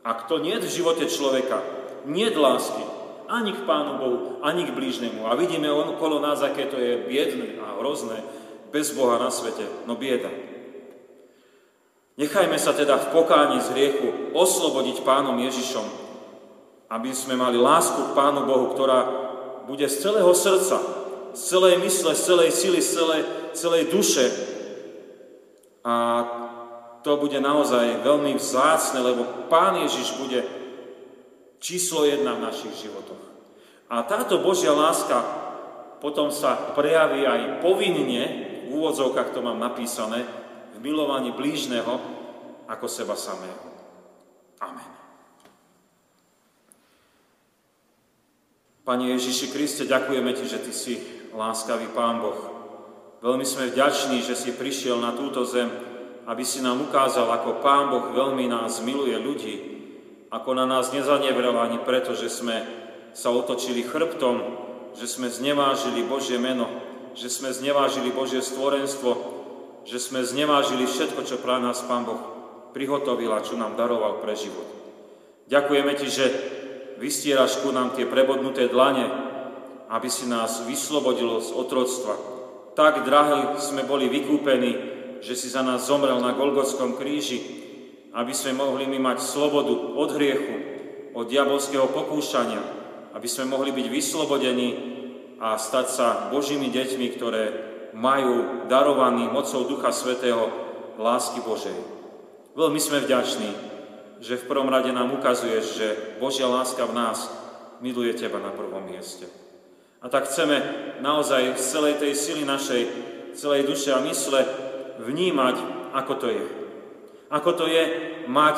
Ak 0.07 0.31
to 0.31 0.39
nie 0.39 0.57
je 0.59 0.65
v 0.65 0.75
živote 0.83 1.05
človeka, 1.11 1.61
nie 2.07 2.31
je 2.31 2.39
lásky, 2.39 2.85
ani 3.29 3.53
k 3.53 3.67
Pánu 3.69 3.93
Bohu, 4.01 4.19
ani 4.41 4.65
k 4.65 4.73
blížnemu. 4.73 5.29
A 5.29 5.37
vidíme 5.37 5.69
okolo 5.69 6.19
nás, 6.19 6.41
aké 6.41 6.65
to 6.65 6.81
je 6.81 7.05
biedné 7.05 7.61
a 7.61 7.77
hrozné, 7.77 8.25
bez 8.73 8.93
Boha 8.97 9.21
na 9.21 9.29
svete, 9.29 9.65
no 9.85 9.97
bieda. 9.97 10.33
Nechajme 12.19 12.59
sa 12.59 12.75
teda 12.75 12.99
v 12.99 13.11
pokáni 13.15 13.63
z 13.63 13.71
hriechu 13.77 14.09
oslobodiť 14.35 15.07
Pánom 15.07 15.39
Ježišom, 15.39 15.87
aby 16.91 17.15
sme 17.15 17.39
mali 17.39 17.61
lásku 17.61 18.11
k 18.11 18.17
Pánu 18.17 18.43
Bohu, 18.49 18.75
ktorá 18.75 19.01
bude 19.69 19.85
z 19.87 20.03
celého 20.03 20.33
srdca, 20.33 20.81
z 21.37 21.41
celej 21.45 21.79
mysle, 21.85 22.17
z 22.17 22.23
celej 22.25 22.51
sily, 22.51 22.81
z 22.81 22.91
celej, 22.97 23.23
celej 23.53 23.83
duše. 23.93 24.25
A 25.85 25.95
to 27.03 27.17
bude 27.17 27.39
naozaj 27.39 28.03
veľmi 28.03 28.35
vzácne, 28.37 28.99
lebo 29.01 29.47
Pán 29.47 29.79
Ježiš 29.87 30.19
bude 30.19 30.43
číslo 31.63 32.07
jedna 32.07 32.35
v 32.35 32.45
našich 32.51 32.75
životoch. 32.87 33.23
A 33.89 34.05
táto 34.05 34.43
Božia 34.45 34.75
láska 34.75 35.23
potom 35.99 36.31
sa 36.31 36.75
prejaví 36.77 37.27
aj 37.27 37.65
povinne 37.65 38.49
v 38.69 38.77
úvodzovkách 38.77 39.33
to 39.33 39.41
mám 39.41 39.57
napísané, 39.57 40.29
v 40.77 40.79
milovaní 40.85 41.33
blížneho 41.33 41.97
ako 42.69 42.85
seba 42.85 43.17
samého. 43.17 43.57
Amen. 44.61 44.91
Pane 48.85 49.05
Ježiši 49.17 49.49
Kriste, 49.49 49.85
ďakujeme 49.89 50.37
Ti, 50.37 50.45
že 50.45 50.61
Ty 50.61 50.73
si 50.73 50.95
láskavý 51.33 51.89
Pán 51.97 52.21
Boh. 52.21 52.41
Veľmi 53.25 53.43
sme 53.43 53.73
vďační, 53.73 54.23
že 54.23 54.37
si 54.37 54.53
prišiel 54.53 55.01
na 55.01 55.17
túto 55.17 55.43
zem, 55.49 55.69
aby 56.29 56.45
si 56.45 56.61
nám 56.61 56.85
ukázal, 56.85 57.25
ako 57.25 57.65
Pán 57.65 57.89
Boh 57.89 58.13
veľmi 58.13 58.53
nás 58.53 58.85
miluje 58.85 59.17
ľudí, 59.17 59.57
ako 60.29 60.53
na 60.53 60.69
nás 60.69 60.93
nezanevrel 60.93 61.57
ani 61.57 61.81
preto, 61.81 62.13
že 62.13 62.29
sme 62.29 62.69
sa 63.17 63.33
otočili 63.33 63.81
chrbtom, 63.81 64.37
že 64.93 65.09
sme 65.09 65.33
znevážili 65.33 66.05
Božie 66.05 66.37
meno, 66.37 66.69
že 67.17 67.33
sme 67.33 67.49
znevážili 67.49 68.13
Božie 68.13 68.45
stvorenstvo, 68.45 69.17
že 69.89 69.97
sme 69.97 70.21
znevážili 70.21 70.85
všetko, 70.85 71.25
čo 71.25 71.41
pre 71.41 71.57
nás 71.65 71.81
Pán 71.89 72.05
Boh 72.05 72.21
prihotovil 72.77 73.33
a 73.33 73.41
čo 73.41 73.57
nám 73.57 73.81
daroval 73.81 74.21
pre 74.21 74.37
život. 74.37 74.69
Ďakujeme 75.49 75.97
Ti, 75.97 76.07
že 76.13 76.27
vystieraš 77.01 77.65
ku 77.65 77.73
nám 77.73 77.97
tie 77.97 78.05
prebodnuté 78.05 78.69
dlane, 78.69 79.09
aby 79.89 80.13
si 80.13 80.29
nás 80.29 80.61
vyslobodilo 80.69 81.41
z 81.41 81.57
otroctva. 81.57 82.15
Tak 82.77 83.09
drahí 83.09 83.57
sme 83.57 83.89
boli 83.89 84.13
vykúpení, 84.13 84.98
že 85.21 85.35
si 85.35 85.49
za 85.51 85.63
nás 85.63 85.87
zomrel 85.87 86.19
na 86.19 86.35
Golgotskom 86.35 86.99
kríži, 86.99 87.41
aby 88.15 88.35
sme 88.35 88.57
mohli 88.57 88.89
my 88.91 88.99
mať 89.13 89.19
slobodu 89.23 89.75
od 89.95 90.11
hriechu, 90.17 90.57
od 91.15 91.27
diabolského 91.29 91.91
pokúšania, 91.91 92.63
aby 93.15 93.29
sme 93.29 93.51
mohli 93.51 93.71
byť 93.75 93.87
vyslobodení 93.91 94.69
a 95.39 95.55
stať 95.55 95.87
sa 95.91 96.07
Božími 96.31 96.71
deťmi, 96.71 97.07
ktoré 97.15 97.45
majú 97.95 98.67
darovaný 98.67 99.31
mocou 99.31 99.67
Ducha 99.67 99.95
Svetého 99.95 100.51
lásky 100.99 101.41
Božej. 101.43 101.75
Veľmi 102.59 102.83
sme 102.83 103.03
vďační, 103.03 103.51
že 104.19 104.35
v 104.35 104.49
prvom 104.51 104.67
rade 104.67 104.91
nám 104.91 105.15
ukazuješ, 105.15 105.65
že 105.79 105.89
Božia 106.19 106.51
láska 106.51 106.83
v 106.87 106.97
nás 106.99 107.31
miluje 107.79 108.15
Teba 108.19 108.43
na 108.43 108.51
prvom 108.51 108.83
mieste. 108.83 109.31
A 110.03 110.11
tak 110.11 110.27
chceme 110.31 110.63
naozaj 111.03 111.59
z 111.59 111.65
celej 111.75 111.95
tej 112.03 112.13
sily 112.15 112.43
našej, 112.43 112.83
celej 113.35 113.67
duše 113.67 113.95
a 113.95 114.03
mysle 114.03 114.68
vnímať, 115.03 115.57
ako 115.95 116.13
to 116.19 116.29
je. 116.31 116.45
Ako 117.29 117.51
to 117.55 117.65
je 117.69 117.83
mať 118.29 118.57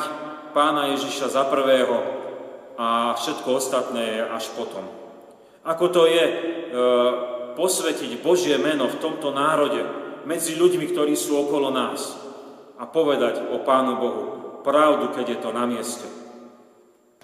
Pána 0.51 0.91
Ježiša 0.91 1.31
za 1.31 1.43
prvého 1.47 1.95
a 2.75 3.15
všetko 3.15 3.55
ostatné 3.55 4.19
až 4.19 4.51
potom. 4.51 4.83
Ako 5.63 5.87
to 5.87 6.03
je 6.11 6.23
e, 6.27 6.33
posvetiť 7.55 8.19
Božie 8.19 8.59
meno 8.59 8.91
v 8.91 8.99
tomto 8.99 9.31
národe 9.31 9.79
medzi 10.27 10.59
ľuďmi, 10.59 10.91
ktorí 10.91 11.15
sú 11.15 11.39
okolo 11.39 11.71
nás 11.71 12.19
a 12.75 12.83
povedať 12.83 13.47
o 13.53 13.63
Pánu 13.63 13.93
Bohu 13.95 14.23
pravdu, 14.61 15.09
keď 15.15 15.25
je 15.35 15.39
to 15.41 15.49
na 15.51 15.65
mieste. 15.65 16.05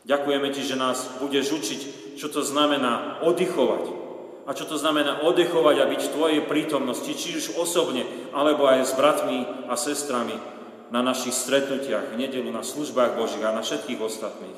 Ďakujeme 0.07 0.49
Ti, 0.55 0.61
že 0.63 0.79
nás 0.79 1.19
budeš 1.19 1.51
učiť, 1.51 1.81
čo 2.15 2.27
to 2.31 2.41
znamená 2.41 3.21
oddychovať. 3.21 4.06
A 4.47 4.55
čo 4.55 4.63
to 4.63 4.79
znamená 4.79 5.27
oddychovať 5.27 5.75
a 5.83 5.89
byť 5.91 6.01
v 6.07 6.13
Tvojej 6.15 6.41
prítomnosti, 6.47 7.11
či 7.11 7.35
už 7.35 7.59
osobne, 7.59 8.07
alebo 8.31 8.63
aj 8.63 8.87
s 8.87 8.95
bratmi 8.95 9.43
a 9.67 9.75
sestrami 9.75 10.39
na 10.87 11.03
našich 11.03 11.35
stretnutiach, 11.35 12.15
v 12.15 12.19
nedelu 12.23 12.47
na 12.47 12.63
službách 12.63 13.19
Božích 13.19 13.43
a 13.43 13.51
na 13.51 13.59
všetkých 13.59 13.99
ostatných. 13.99 14.55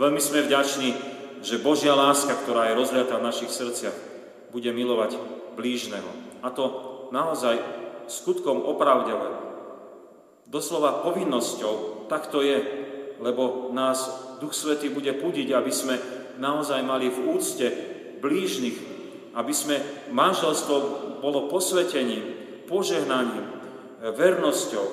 Veľmi 0.00 0.16
sme 0.16 0.48
vďační, 0.48 0.96
že 1.44 1.60
Božia 1.60 1.92
láska, 1.92 2.32
ktorá 2.32 2.72
je 2.72 2.78
rozliatá 2.80 3.20
v 3.20 3.28
našich 3.28 3.52
srdciach, 3.52 3.92
bude 4.48 4.72
milovať 4.72 5.20
blížneho. 5.60 6.08
A 6.40 6.48
to 6.48 6.64
naozaj 7.12 7.60
skutkom 8.08 8.64
opravdené. 8.64 9.28
Doslova 10.48 11.04
povinnosťou, 11.04 12.08
tak 12.08 12.32
to 12.32 12.40
je, 12.40 12.64
lebo 13.20 13.68
nás 13.76 14.08
Duch 14.40 14.56
Svetý 14.56 14.88
bude 14.88 15.12
pudiť, 15.12 15.52
aby 15.52 15.72
sme 15.72 16.00
naozaj 16.40 16.80
mali 16.80 17.12
v 17.12 17.28
úcte 17.28 17.66
blížnych, 18.24 18.91
aby 19.32 19.52
sme 19.52 19.76
manželstvo 20.12 20.76
bolo 21.24 21.48
posvetením, 21.48 22.24
požehnaním, 22.68 23.62
vernosťou, 24.10 24.86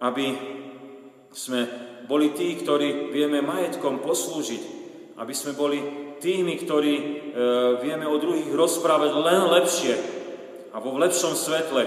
aby 0.00 0.26
sme 1.28 1.60
boli 2.08 2.32
tí, 2.32 2.56
ktorí 2.56 3.12
vieme 3.12 3.44
majetkom 3.44 4.00
poslúžiť, 4.00 4.62
aby 5.20 5.34
sme 5.36 5.52
boli 5.52 5.78
tými, 6.20 6.56
ktorí 6.64 6.94
e, 6.96 7.04
vieme 7.84 8.08
o 8.08 8.16
druhých 8.16 8.48
rozprávať 8.48 9.12
len 9.12 9.40
lepšie 9.60 9.94
a 10.72 10.80
vo 10.80 10.96
lepšom 10.96 11.36
svetle, 11.36 11.84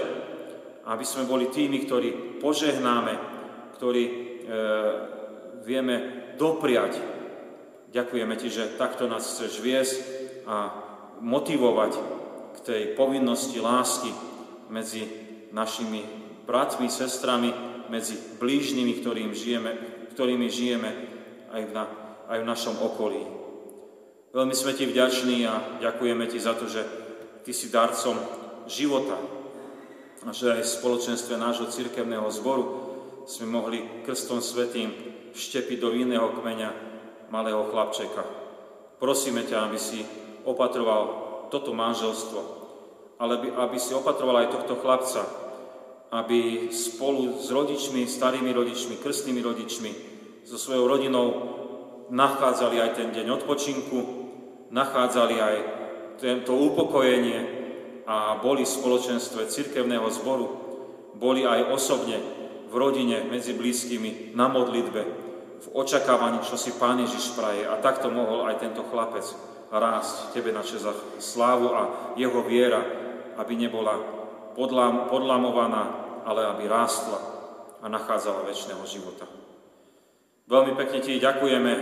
aby 0.86 1.04
sme 1.04 1.26
boli 1.26 1.50
tými, 1.50 1.82
ktorí 1.84 2.38
požehnáme, 2.38 3.14
ktorí 3.74 4.04
e, 4.06 4.12
vieme 5.66 5.96
dopriať. 6.38 7.02
Ďakujeme 7.90 8.34
Ti, 8.36 8.48
že 8.52 8.74
takto 8.78 9.10
nás 9.10 9.26
chceš 9.26 9.58
viesť 9.58 9.96
a 10.46 10.87
motivovať 11.20 11.92
k 12.54 12.58
tej 12.64 12.82
povinnosti 12.94 13.58
lásky 13.60 14.10
medzi 14.68 15.06
našimi 15.54 16.04
bratmi, 16.44 16.88
sestrami, 16.88 17.50
medzi 17.88 18.16
blížnymi, 18.36 19.00
ktorým 19.00 19.32
žijeme, 19.32 19.72
ktorými 20.12 20.48
žijeme 20.52 20.90
aj 21.52 21.62
v, 21.64 21.70
na, 21.72 21.84
aj 22.28 22.38
v 22.44 22.48
našom 22.48 22.76
okolí. 22.84 23.22
Veľmi 24.32 24.52
sme 24.52 24.76
Ti 24.76 24.84
vďační 24.84 25.48
a 25.48 25.80
ďakujeme 25.80 26.28
Ti 26.28 26.38
za 26.38 26.52
to, 26.52 26.68
že 26.68 26.84
Ty 27.44 27.52
si 27.56 27.72
darcom 27.72 28.16
života 28.68 29.16
a 30.26 30.30
že 30.36 30.52
aj 30.52 30.62
v 30.66 30.74
spoločenstve 30.80 31.34
nášho 31.40 31.72
cirkevného 31.72 32.28
zboru 32.28 32.64
sme 33.24 33.48
mohli 33.48 34.04
krstom 34.04 34.44
svetým 34.44 34.92
vštepiť 35.32 35.78
do 35.80 35.96
iného 35.96 36.28
kmeňa 36.36 36.70
malého 37.32 37.68
chlapčeka. 37.72 38.24
Prosíme 39.00 39.48
ťa, 39.48 39.68
aby 39.68 39.78
si 39.80 40.04
opatroval 40.48 41.02
toto 41.52 41.76
manželstvo, 41.76 42.40
ale 43.20 43.32
aby, 43.36 43.48
aby 43.52 43.76
si 43.76 43.92
opatroval 43.92 44.44
aj 44.44 44.52
tohto 44.56 44.80
chlapca, 44.80 45.22
aby 46.08 46.72
spolu 46.72 47.36
s 47.36 47.52
rodičmi, 47.52 48.08
starými 48.08 48.48
rodičmi, 48.52 48.96
krstnými 48.96 49.40
rodičmi, 49.44 49.90
so 50.48 50.56
svojou 50.56 50.88
rodinou 50.88 51.26
nachádzali 52.08 52.80
aj 52.80 52.90
ten 52.96 53.08
deň 53.12 53.26
odpočinku, 53.36 53.98
nachádzali 54.72 55.36
aj 55.36 55.56
tento 56.16 56.56
upokojenie 56.56 57.38
a 58.08 58.40
boli 58.40 58.64
v 58.64 58.74
spoločenstve 58.80 59.52
cirkevného 59.52 60.08
zboru, 60.08 60.46
boli 61.12 61.44
aj 61.44 61.68
osobne 61.68 62.16
v 62.68 62.74
rodine 62.74 63.28
medzi 63.28 63.52
blízkymi 63.52 64.32
na 64.32 64.48
modlitbe, 64.48 65.02
v 65.58 65.66
očakávaní, 65.74 66.40
čo 66.46 66.56
si 66.56 66.72
Pán 66.76 67.02
Ježiš 67.02 67.34
praje. 67.34 67.66
A 67.66 67.76
takto 67.82 68.08
mohol 68.08 68.46
aj 68.48 68.62
tento 68.62 68.86
chlapec 68.88 69.26
rásť 69.68 70.32
Tebe 70.32 70.52
na 70.52 70.64
čezach 70.64 70.96
slávu 71.20 71.72
a 71.72 71.82
jeho 72.16 72.40
viera, 72.44 72.80
aby 73.36 73.54
nebola 73.54 74.00
podlam, 74.56 75.06
podlamovaná, 75.06 75.84
ale 76.24 76.44
aby 76.50 76.66
rástla 76.66 77.20
a 77.78 77.86
nachádzala 77.86 78.48
väčšného 78.48 78.84
života. 78.88 79.28
Veľmi 80.48 80.74
pekne 80.74 80.98
Ti 81.04 81.20
ďakujeme, 81.20 81.72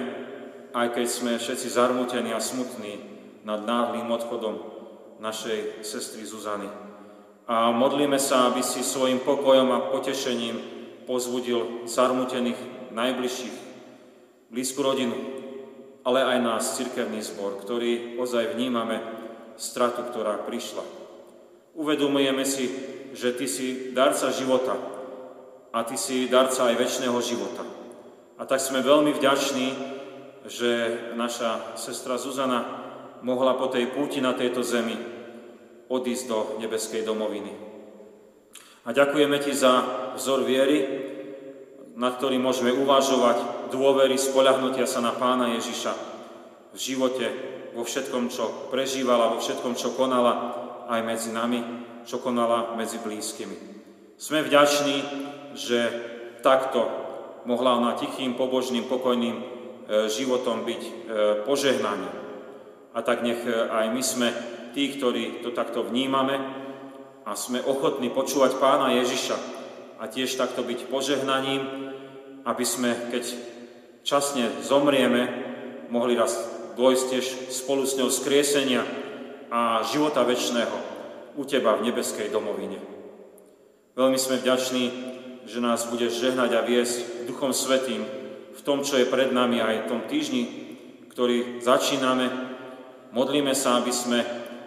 aj 0.74 0.87
keď 0.93 1.07
sme 1.07 1.32
všetci 1.39 1.72
zarmútení 1.72 2.34
a 2.34 2.43
smutní 2.43 3.01
nad 3.47 3.62
náhlým 3.62 4.11
odchodom 4.11 4.59
našej 5.22 5.80
sestry 5.87 6.26
Zuzany. 6.26 6.68
A 7.47 7.70
modlíme 7.70 8.18
sa, 8.18 8.51
aby 8.51 8.61
si 8.61 8.82
svojim 8.82 9.22
pokojom 9.22 9.70
a 9.70 9.89
potešením 9.95 10.59
pozbudil 11.07 11.87
zarmútených 11.87 12.91
najbližších, 12.91 13.57
blízku 14.51 14.82
rodinu, 14.82 15.14
ale 16.07 16.23
aj 16.23 16.39
nás, 16.39 16.79
cirkevný 16.79 17.19
zbor, 17.19 17.59
ktorý 17.59 18.15
ozaj 18.23 18.55
vnímame 18.55 19.03
stratu, 19.59 20.07
ktorá 20.07 20.47
prišla. 20.47 20.87
Uvedomujeme 21.75 22.47
si, 22.47 22.71
že 23.11 23.35
Ty 23.35 23.47
si 23.51 23.91
darca 23.91 24.31
života 24.31 24.79
a 25.75 25.83
Ty 25.83 25.99
si 25.99 26.31
darca 26.31 26.71
aj 26.71 26.79
väčšného 26.79 27.19
života. 27.19 27.67
A 28.39 28.47
tak 28.47 28.63
sme 28.63 28.87
veľmi 28.87 29.19
vďační, 29.19 29.69
že 30.47 30.71
naša 31.19 31.75
sestra 31.75 32.15
Zuzana 32.23 32.63
mohla 33.27 33.59
po 33.59 33.67
tej 33.67 33.91
púti 33.91 34.23
na 34.23 34.31
tejto 34.31 34.63
zemi 34.63 34.95
odísť 35.91 36.25
do 36.31 36.39
nebeskej 36.63 37.03
domoviny. 37.03 37.51
A 38.87 38.95
ďakujeme 38.95 39.43
Ti 39.43 39.51
za 39.51 39.73
vzor 40.15 40.47
viery, 40.47 41.06
nad 41.97 42.21
ktorým 42.21 42.45
môžeme 42.45 42.77
uvažovať 42.77 43.69
dôvery, 43.73 44.21
spoľahnutia 44.21 44.85
sa 44.85 45.01
na 45.01 45.17
Pána 45.17 45.57
Ježiša 45.57 45.93
v 46.77 46.79
živote, 46.79 47.27
vo 47.73 47.85
všetkom, 47.89 48.29
čo 48.29 48.69
prežívala, 48.69 49.33
vo 49.33 49.41
všetkom, 49.41 49.73
čo 49.81 49.97
konala, 49.97 50.65
aj 50.93 51.01
medzi 51.03 51.33
nami, 51.33 51.61
čo 52.05 52.21
konala 52.21 52.77
medzi 52.77 53.01
blízkymi. 53.01 53.57
Sme 54.21 54.45
vďační, 54.45 54.97
že 55.57 55.81
takto 56.45 56.85
mohla 57.49 57.81
ona 57.81 57.97
tichým, 57.97 58.37
pobožným, 58.37 58.85
pokojným 58.85 59.37
e, 59.41 59.45
životom 60.13 60.69
byť 60.69 60.83
e, 60.85 60.93
požehnaním. 61.49 62.13
A 62.93 62.99
tak 63.01 63.25
nech 63.25 63.41
e, 63.45 63.53
aj 63.73 63.87
my 63.93 64.03
sme 64.05 64.29
tí, 64.77 64.93
ktorí 64.93 65.41
to 65.41 65.57
takto 65.57 65.81
vnímame 65.85 66.37
a 67.25 67.33
sme 67.33 67.65
ochotní 67.65 68.13
počúvať 68.13 68.61
pána 68.61 68.93
Ježiša 69.01 69.56
a 69.97 70.07
tiež 70.07 70.37
takto 70.37 70.61
byť 70.63 70.93
požehnaním, 70.93 71.93
aby 72.45 72.65
sme, 72.65 72.95
keď 73.11 73.25
časne 74.07 74.49
zomrieme, 74.63 75.27
mohli 75.89 76.15
raz 76.15 76.37
dôjsť 76.77 77.05
tiež 77.11 77.27
spolu 77.51 77.83
s 77.89 77.97
ňou 77.97 78.13
skriesenia 78.13 78.85
a 79.49 79.83
života 79.89 80.23
väčšného 80.23 80.77
u 81.37 81.43
Teba 81.45 81.77
v 81.77 81.91
nebeskej 81.91 82.29
domovine. 82.29 82.79
Veľmi 83.97 84.21
sme 84.21 84.41
vďační, 84.41 84.85
že 85.49 85.59
nás 85.63 85.89
budeš 85.89 86.21
žehnať 86.21 86.51
a 86.53 86.67
viesť 86.67 87.25
Duchom 87.25 87.57
Svetým 87.57 88.05
v 88.53 88.61
tom, 88.61 88.85
čo 88.85 89.01
je 89.01 89.09
pred 89.09 89.33
nami 89.33 89.63
aj 89.63 89.87
v 89.87 89.89
tom 89.89 90.01
týždni, 90.05 90.45
ktorý 91.13 91.65
začíname. 91.65 92.29
Modlíme 93.17 93.57
sa, 93.57 93.81
aby 93.81 93.93
sme 93.95 94.21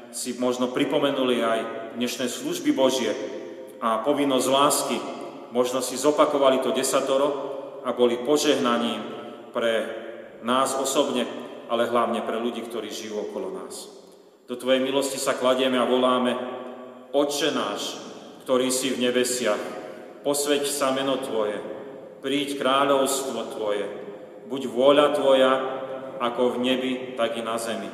si 0.10 0.34
možno 0.42 0.74
pripomenuli 0.74 1.46
aj 1.46 1.60
dnešné 1.94 2.26
služby 2.26 2.74
Božie 2.74 3.14
a 3.78 4.02
povinnosť 4.02 4.48
lásky. 4.50 4.98
Možno 5.50 5.82
si 5.82 5.98
zopakovali 5.98 6.62
to 6.62 6.70
desatoro 6.70 7.28
a 7.82 7.94
boli 7.96 8.22
požehnaním 8.22 9.02
pre 9.50 9.74
nás 10.46 10.78
osobne, 10.78 11.26
ale 11.70 11.90
hlavne 11.90 12.22
pre 12.22 12.38
ľudí, 12.38 12.66
ktorí 12.66 12.90
žijú 12.90 13.30
okolo 13.30 13.54
nás. 13.54 13.90
Do 14.50 14.58
Tvojej 14.58 14.82
milosti 14.82 15.22
sa 15.22 15.38
kladieme 15.38 15.78
a 15.78 15.86
voláme, 15.86 16.34
Oče 17.10 17.50
náš, 17.54 17.98
ktorý 18.46 18.70
si 18.70 18.94
v 18.94 19.10
nebesiach, 19.10 19.62
posveď 20.22 20.66
sa 20.70 20.94
meno 20.94 21.18
Tvoje, 21.18 21.58
príď 22.22 22.62
kráľovstvo 22.62 23.58
Tvoje, 23.58 23.86
buď 24.46 24.62
vôľa 24.70 25.08
Tvoja, 25.18 25.54
ako 26.20 26.58
v 26.58 26.62
nebi, 26.62 26.94
tak 27.18 27.38
i 27.38 27.42
na 27.42 27.58
zemi. 27.58 27.90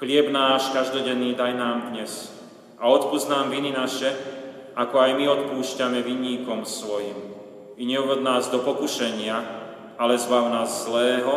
Chlieb 0.00 0.32
náš 0.32 0.72
každodenný 0.72 1.36
daj 1.36 1.52
nám 1.54 1.92
dnes 1.92 2.32
a 2.80 2.88
odpúsť 2.88 3.28
nám 3.28 3.52
viny 3.52 3.68
naše, 3.70 4.08
ako 4.74 4.96
aj 4.98 5.10
my 5.18 5.24
odpúšťame 5.28 5.98
vinníkom 6.02 6.62
svojim. 6.62 7.16
I 7.80 7.84
neuvod 7.88 8.20
nás 8.20 8.52
do 8.52 8.60
pokušenia, 8.60 9.36
ale 9.96 10.20
zbav 10.20 10.52
nás 10.52 10.84
zlého, 10.84 11.32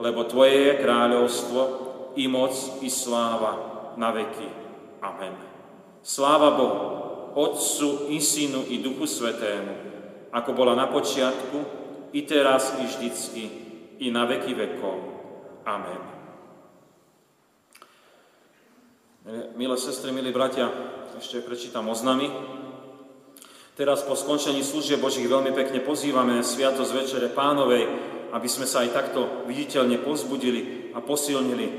lebo 0.00 0.24
Tvoje 0.24 0.72
je 0.72 0.80
kráľovstvo, 0.82 1.60
i 2.18 2.26
moc, 2.26 2.54
i 2.82 2.90
sláva 2.90 3.54
na 3.94 4.10
veky. 4.10 4.48
Amen. 4.98 5.34
Sláva 6.02 6.58
Bohu, 6.58 6.82
Otcu, 7.38 8.10
i 8.10 8.18
Synu, 8.18 8.66
i 8.66 8.82
Duchu 8.82 9.06
Svetému, 9.06 9.74
ako 10.34 10.50
bola 10.56 10.74
na 10.74 10.90
počiatku, 10.90 11.58
i 12.10 12.26
teraz, 12.26 12.74
i 12.82 12.84
vždycky, 12.86 13.44
i 14.02 14.10
na 14.10 14.26
veky 14.26 14.58
vekov. 14.58 14.98
Amen. 15.62 16.02
Milé 19.54 19.76
sestry, 19.76 20.10
milí 20.10 20.32
bratia, 20.32 20.72
ešte 21.18 21.42
prečítam 21.42 21.90
oznamy. 21.90 22.30
Teraz 23.74 24.04
po 24.04 24.14
skončení 24.14 24.60
služie 24.60 25.00
Božích 25.00 25.26
veľmi 25.26 25.50
pekne 25.56 25.80
pozývame 25.80 26.44
Sviatosť 26.44 26.92
Večere 26.92 27.28
Pánovej, 27.32 27.88
aby 28.30 28.48
sme 28.50 28.68
sa 28.68 28.84
aj 28.84 28.94
takto 28.94 29.48
viditeľne 29.48 29.98
pozbudili 30.04 30.92
a 30.94 31.00
posilnili 31.00 31.66
e, 31.66 31.72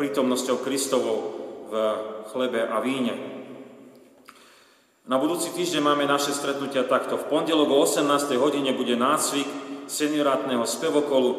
prítomnosťou 0.00 0.64
Kristovou 0.64 1.18
v 1.70 1.72
chlebe 2.32 2.66
a 2.66 2.80
víne. 2.82 3.14
Na 5.06 5.20
budúci 5.20 5.52
týždeň 5.52 5.82
máme 5.84 6.08
naše 6.08 6.32
stretnutia 6.32 6.88
takto. 6.88 7.20
V 7.20 7.28
pondelok 7.28 7.68
o 7.70 7.78
18. 7.84 8.06
hodine 8.40 8.72
bude 8.72 8.96
nácvik 8.96 9.46
seniorátneho 9.90 10.64
spevokolu 10.64 11.30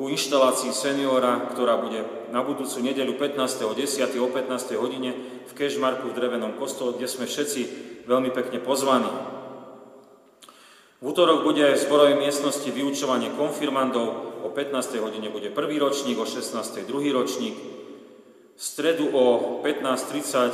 ku 0.00 0.08
inštalácii 0.08 0.70
seniora, 0.70 1.50
ktorá 1.50 1.76
bude 1.76 2.15
na 2.30 2.42
budúcu 2.42 2.82
nedeľu 2.82 3.18
15.10. 3.18 4.18
o 4.18 4.28
15. 4.30 4.74
hodine 4.78 5.10
v 5.46 5.52
Kešmarku 5.54 6.10
v 6.10 6.16
drevenom 6.16 6.58
kostole, 6.58 6.98
kde 6.98 7.06
sme 7.06 7.26
všetci 7.26 7.60
veľmi 8.06 8.30
pekne 8.34 8.58
pozvaní. 8.62 9.10
V 10.96 11.12
útorok 11.12 11.44
bude 11.44 11.76
v 11.76 11.82
zborovej 11.82 12.16
miestnosti 12.16 12.66
vyučovanie 12.72 13.30
konfirmandov, 13.36 14.40
o 14.42 14.48
15. 14.48 15.02
hodine 15.02 15.28
bude 15.28 15.52
prvý 15.52 15.76
ročník, 15.76 16.16
o 16.16 16.24
16. 16.24 16.88
druhý 16.88 17.12
ročník. 17.12 17.54
V 18.56 18.62
stredu 18.62 19.12
o 19.12 19.60
15.30 19.60 19.84
eh, 20.16 20.52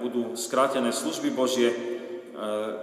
budú 0.00 0.32
skrátené 0.32 0.88
služby 0.88 1.28
Božie, 1.30 1.68
eh, 1.68 1.76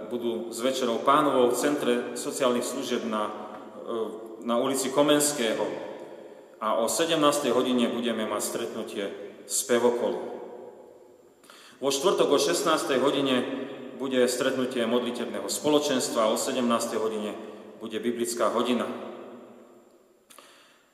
budú 0.06 0.54
s 0.54 0.62
večerou 0.62 1.02
pánovou 1.02 1.50
v 1.50 1.58
Centre 1.58 1.94
sociálnych 2.14 2.62
služieb 2.62 3.02
na, 3.10 3.26
eh, 3.26 4.46
na 4.46 4.62
ulici 4.62 4.94
Komenského 4.94 5.91
a 6.62 6.78
o 6.78 6.86
17. 6.86 7.18
hodine 7.50 7.90
budeme 7.90 8.22
mať 8.22 8.42
stretnutie 8.46 9.10
spevokolu. 9.50 10.22
Vo 11.82 11.90
štvrtok 11.90 12.30
o 12.30 12.38
16. 12.38 13.02
hodine 13.02 13.42
bude 13.98 14.22
stretnutie 14.30 14.86
modlitebného 14.86 15.50
spoločenstva 15.50 16.30
a 16.30 16.30
o 16.30 16.38
17. 16.38 16.62
hodine 17.02 17.34
bude 17.82 17.98
biblická 17.98 18.54
hodina. 18.54 18.86
E, 18.86 18.94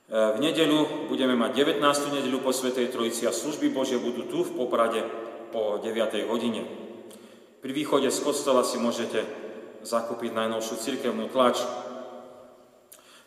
v 0.09 0.39
nedeľu 0.41 1.13
budeme 1.13 1.37
mať 1.37 1.77
19. 1.77 1.85
nedeľu 2.17 2.41
po 2.41 2.57
Svetej 2.57 2.89
Trojici 2.89 3.29
a 3.29 3.37
služby 3.37 3.69
Bože 3.69 4.01
budú 4.01 4.25
tu 4.25 4.49
v 4.49 4.57
Poprade 4.57 5.05
o 5.53 5.77
9. 5.77 6.33
hodine. 6.33 6.65
Pri 7.61 7.77
východe 7.77 8.09
z 8.09 8.25
kostola 8.25 8.65
si 8.65 8.81
môžete 8.81 9.21
zakúpiť 9.85 10.33
najnovšiu 10.33 10.75
cirkevnú 10.81 11.29
tlač 11.29 11.61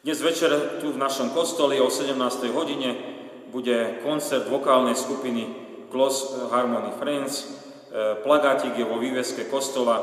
dnes 0.02 0.18
večer 0.18 0.82
tu 0.82 0.90
v 0.90 0.98
našom 0.98 1.30
kostole 1.30 1.78
o 1.78 1.86
17. 1.86 2.18
hodine 2.50 2.98
bude 3.54 4.02
koncert 4.02 4.50
vokálnej 4.50 4.98
skupiny 4.98 5.46
Close 5.94 6.50
Harmony 6.50 6.90
Friends. 6.98 7.46
E, 7.46 7.46
plagátik 8.26 8.74
je 8.74 8.82
vo 8.82 8.98
výveske 8.98 9.46
kostola 9.46 10.02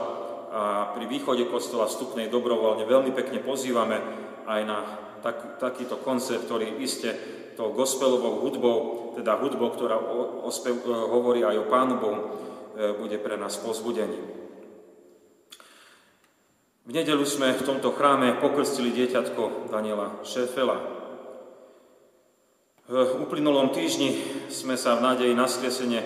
a 0.49 0.95
pri 0.95 1.03
východe 1.11 1.51
kostola 1.51 1.91
vstupnej 1.91 2.31
dobrovoľne 2.31 2.87
veľmi 2.87 3.11
pekne 3.11 3.43
pozývame 3.43 3.99
aj 4.47 4.61
na 4.63 4.79
tak, 5.19 5.59
takýto 5.59 5.99
koncert, 5.99 6.47
ktorý 6.47 6.79
iste 6.79 7.11
tou 7.59 7.75
gospelovou 7.75 8.39
hudbou, 8.47 8.79
teda 9.19 9.35
hudbou, 9.35 9.75
ktorá 9.75 9.99
o, 9.99 10.47
o 10.47 10.51
spev, 10.55 10.79
e, 10.79 10.95
hovorí 10.95 11.43
aj 11.43 11.59
o 11.59 11.67
Pánu 11.67 11.99
Bohu, 11.99 12.21
e, 12.23 12.95
bude 12.95 13.19
pre 13.19 13.35
nás 13.35 13.59
pozbudením. 13.59 14.48
V 16.89 16.97
nedelu 16.97 17.21
sme 17.29 17.53
v 17.53 17.67
tomto 17.69 17.93
chráme 17.93 18.41
pokrstili 18.41 18.89
dieťatko 18.97 19.69
Daniela 19.69 20.25
Šefela. 20.25 20.81
V 22.89 23.29
uplynulom 23.29 23.77
týždni 23.77 24.17
sme 24.49 24.73
sa 24.81 24.97
v 24.97 25.05
nádeji 25.05 25.37
na 25.37 25.45
skresenie 25.45 26.01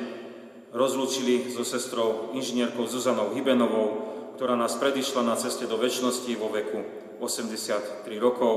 rozlúčili 0.74 1.54
so 1.54 1.62
sestrou 1.62 2.34
inžinierkou 2.34 2.82
Zuzanou 2.90 3.30
Hybenovou, 3.30 4.10
ktorá 4.34 4.58
nás 4.58 4.74
predišla 4.74 5.22
na 5.22 5.38
ceste 5.38 5.70
do 5.70 5.78
väčšnosti 5.78 6.34
vo 6.34 6.50
veku 6.50 6.82
83 7.22 8.02
rokov, 8.18 8.54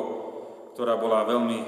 ktorá 0.73 0.97
bola 0.97 1.29
veľmi 1.29 1.61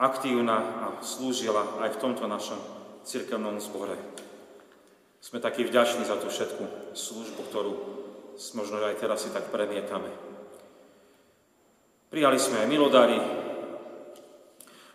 aktívna 0.00 0.56
a 0.64 0.86
slúžila 1.04 1.84
aj 1.84 1.92
v 1.92 2.00
tomto 2.00 2.24
našom 2.24 2.56
cirkevnom 3.04 3.60
zbore. 3.60 4.00
Sme 5.20 5.44
takí 5.44 5.60
vďační 5.60 6.08
za 6.08 6.16
tú 6.16 6.32
všetku 6.32 6.96
službu, 6.96 7.40
ktorú 7.52 7.97
možno 8.54 8.78
aj 8.78 9.02
teraz 9.02 9.26
si 9.26 9.30
tak 9.34 9.50
premietame. 9.50 10.10
Prijali 12.08 12.38
sme 12.40 12.64
aj 12.64 12.68
milodary. 12.70 13.18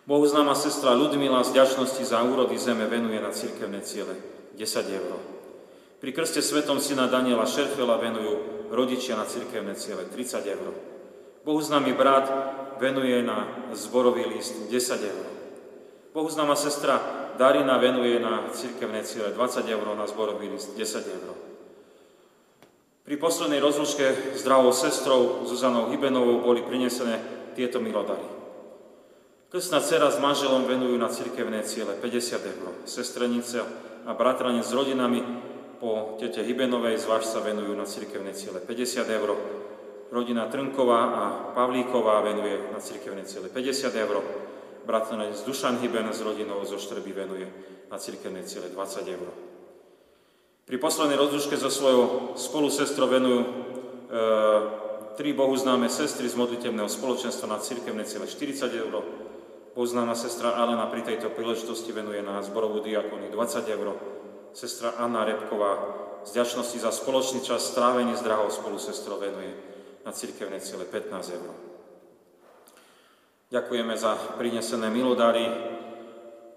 Bohu 0.04 0.24
známa 0.26 0.56
sestra 0.58 0.96
Ludmila 0.96 1.44
z 1.46 1.56
ďačnosti 1.56 2.02
za 2.04 2.20
úrody 2.24 2.58
zeme 2.58 2.84
venuje 2.90 3.20
na 3.20 3.32
cirkevné 3.32 3.80
ciele 3.86 4.16
10 4.56 4.98
eur. 4.98 5.12
Pri 6.02 6.10
krste 6.12 6.44
svetom 6.44 6.82
syna 6.82 7.08
Daniela 7.08 7.48
Šerfela 7.48 7.96
venujú 7.96 8.66
rodičia 8.68 9.16
na 9.16 9.24
cirkevné 9.24 9.72
ciele 9.78 10.04
30 10.10 10.44
eur. 10.44 10.72
Bohu 11.44 11.60
známy 11.60 11.92
brat 11.96 12.26
venuje 12.80 13.20
na 13.22 13.70
zborový 13.72 14.28
list 14.28 14.68
10 14.68 15.00
eur. 15.04 15.26
Bohu 16.12 16.28
známa 16.28 16.56
sestra 16.56 17.00
Darina 17.38 17.78
venuje 17.78 18.20
na 18.20 18.46
cirkevné 18.52 19.02
ciele 19.02 19.32
20 19.32 19.66
eur, 19.66 19.86
na 19.96 20.06
zborový 20.06 20.48
list 20.48 20.76
10 20.76 21.06
eur. 21.08 21.53
Pri 23.04 23.20
poslednej 23.20 23.60
rozlučke 23.60 24.32
s 24.32 24.40
sestrou 24.80 25.44
Zuzanou 25.44 25.92
Hybenovou 25.92 26.40
boli 26.40 26.64
prinesené 26.64 27.20
tieto 27.52 27.76
milodary. 27.76 28.24
Krstná 29.52 29.84
dcera 29.84 30.08
s 30.08 30.16
manželom 30.16 30.64
venujú 30.64 30.96
na 30.96 31.12
cirkevné 31.12 31.68
ciele 31.68 32.00
50 32.00 32.48
eur. 32.48 32.66
Sestrenice 32.88 33.60
a 34.08 34.10
bratranec 34.16 34.64
s 34.64 34.72
rodinami 34.72 35.20
po 35.84 36.16
tete 36.16 36.40
Hybenovej 36.40 37.04
zvlášť 37.04 37.28
sa 37.28 37.44
venujú 37.44 37.76
na 37.76 37.84
cirkevné 37.84 38.32
ciele 38.32 38.64
50 38.64 39.04
eur. 39.04 39.30
Rodina 40.08 40.48
Trnková 40.48 41.00
a 41.12 41.22
Pavlíková 41.52 42.24
venuje 42.24 42.56
na 42.72 42.80
cirkevné 42.80 43.28
ciele 43.28 43.52
50 43.52 43.92
eur. 44.00 44.16
Bratranec 44.88 45.44
Dušan 45.44 45.76
Hyben 45.84 46.08
s 46.08 46.24
rodinou 46.24 46.64
zo 46.64 46.80
Štrby 46.80 47.12
venuje 47.12 47.52
na 47.92 48.00
cirkevné 48.00 48.48
ciele 48.48 48.72
20 48.72 49.12
eur. 49.12 49.53
Pri 50.64 50.80
poslednej 50.80 51.20
rozlučke 51.20 51.60
so 51.60 51.68
svojou 51.68 52.32
spolusestrou 52.40 53.04
venujú 53.04 53.40
e, 53.44 53.48
tri 55.20 55.36
Bohu 55.36 55.52
známe 55.52 55.92
sestry 55.92 56.24
z 56.24 56.40
modlitevného 56.40 56.88
spoločenstva 56.88 57.52
na 57.52 57.60
cirkevné 57.60 58.08
ciele 58.08 58.24
40 58.24 58.72
eur. 58.72 59.04
Bohu 59.76 59.84
známa 59.84 60.16
sestra 60.16 60.56
Alena 60.56 60.88
pri 60.88 61.04
tejto 61.04 61.28
príležitosti 61.36 61.92
venuje 61.92 62.24
na 62.24 62.40
zborovú 62.40 62.80
diakony 62.80 63.28
20 63.28 63.76
eur. 63.76 63.92
Sestra 64.56 64.96
Anna 64.96 65.28
Repková 65.28 66.00
z 66.24 66.40
ďačnosti 66.40 66.80
za 66.80 66.88
spoločný 66.88 67.44
čas 67.44 67.68
strávený 67.68 68.16
s 68.16 68.24
drahou 68.24 68.48
spolusestrou 68.48 69.20
venuje 69.20 69.52
na 70.08 70.16
cirkevné 70.16 70.64
ciele 70.64 70.88
15 70.88 71.12
eur. 71.36 71.52
Ďakujeme 73.52 73.92
za 74.00 74.16
prinesené 74.40 74.88
milodary 74.88 75.44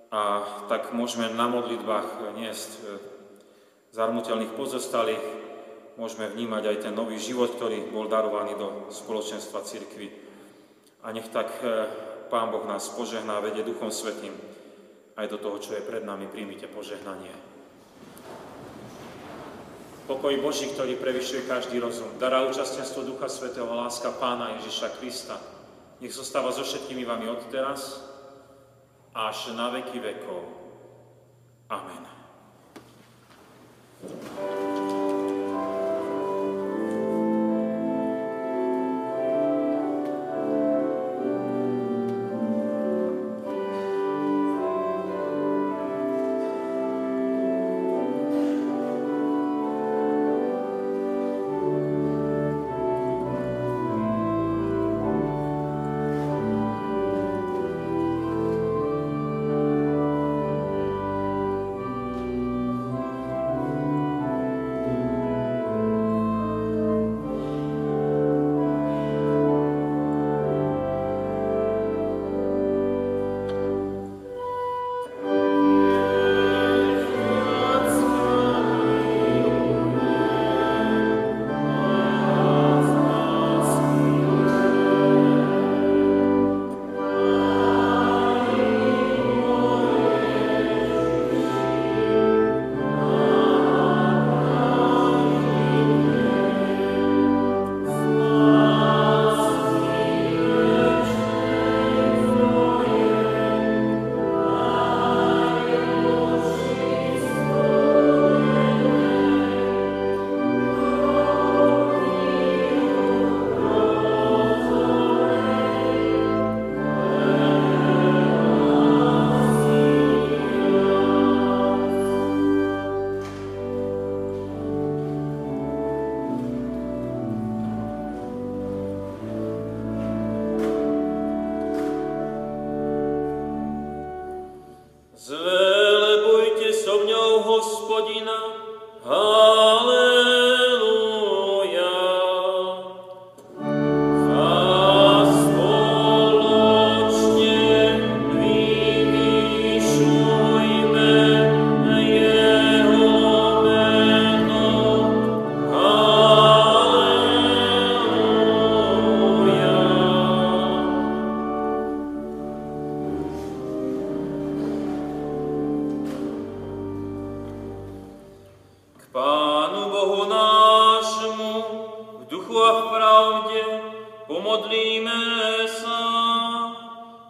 a 0.08 0.48
tak 0.72 0.96
môžeme 0.96 1.28
na 1.36 1.52
modlitbách 1.52 2.40
niesť 2.40 2.72
e, 2.72 3.17
zarmutelných 3.92 4.56
pozostalých 4.56 5.24
môžeme 5.98 6.30
vnímať 6.30 6.64
aj 6.70 6.78
ten 6.88 6.94
nový 6.94 7.18
život, 7.18 7.58
ktorý 7.58 7.90
bol 7.90 8.06
darovaný 8.06 8.54
do 8.56 8.88
spoločenstva 8.94 9.66
cirkvy. 9.66 10.14
A 11.04 11.12
nech 11.12 11.28
tak 11.34 11.50
eh, 11.66 11.90
Pán 12.28 12.52
Boh 12.52 12.64
nás 12.68 12.92
požehná, 12.94 13.40
vedie 13.40 13.64
Duchom 13.64 13.90
Svetým 13.90 14.36
aj 15.18 15.26
do 15.34 15.38
toho, 15.42 15.58
čo 15.58 15.74
je 15.74 15.82
pred 15.82 16.06
nami. 16.06 16.30
Príjmite 16.30 16.70
požehnanie. 16.70 17.34
Pokoj 20.08 20.40
Boží, 20.40 20.72
ktorý 20.72 20.96
prevyšuje 20.96 21.52
každý 21.52 21.84
rozum, 21.84 22.08
dará 22.16 22.48
účastenstvo 22.48 23.04
Ducha 23.04 23.28
Svetého 23.28 23.68
a 23.68 23.90
láska 23.90 24.16
Pána 24.16 24.56
Ježiša 24.56 24.96
Krista, 25.04 25.36
nech 26.00 26.16
zostáva 26.16 26.56
so 26.56 26.64
všetkými 26.64 27.04
vami 27.04 27.28
od 27.28 27.44
teraz 27.52 28.00
až 29.12 29.52
na 29.52 29.68
veky 29.74 30.00
vekov. 30.00 30.48
Amen. 31.68 32.17
Thank 34.00 34.92
you. 34.92 34.97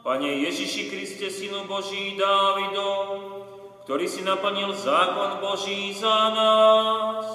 Pane 0.08 0.40
Ježiši 0.40 0.88
Kriste, 0.88 1.28
Synu 1.28 1.68
Boží 1.68 2.16
Dávidov, 2.16 3.28
ktorý 3.84 4.08
si 4.08 4.24
naplnil 4.24 4.72
zákon 4.72 5.44
Boží 5.44 5.92
za 5.92 6.32
nás, 6.32 7.28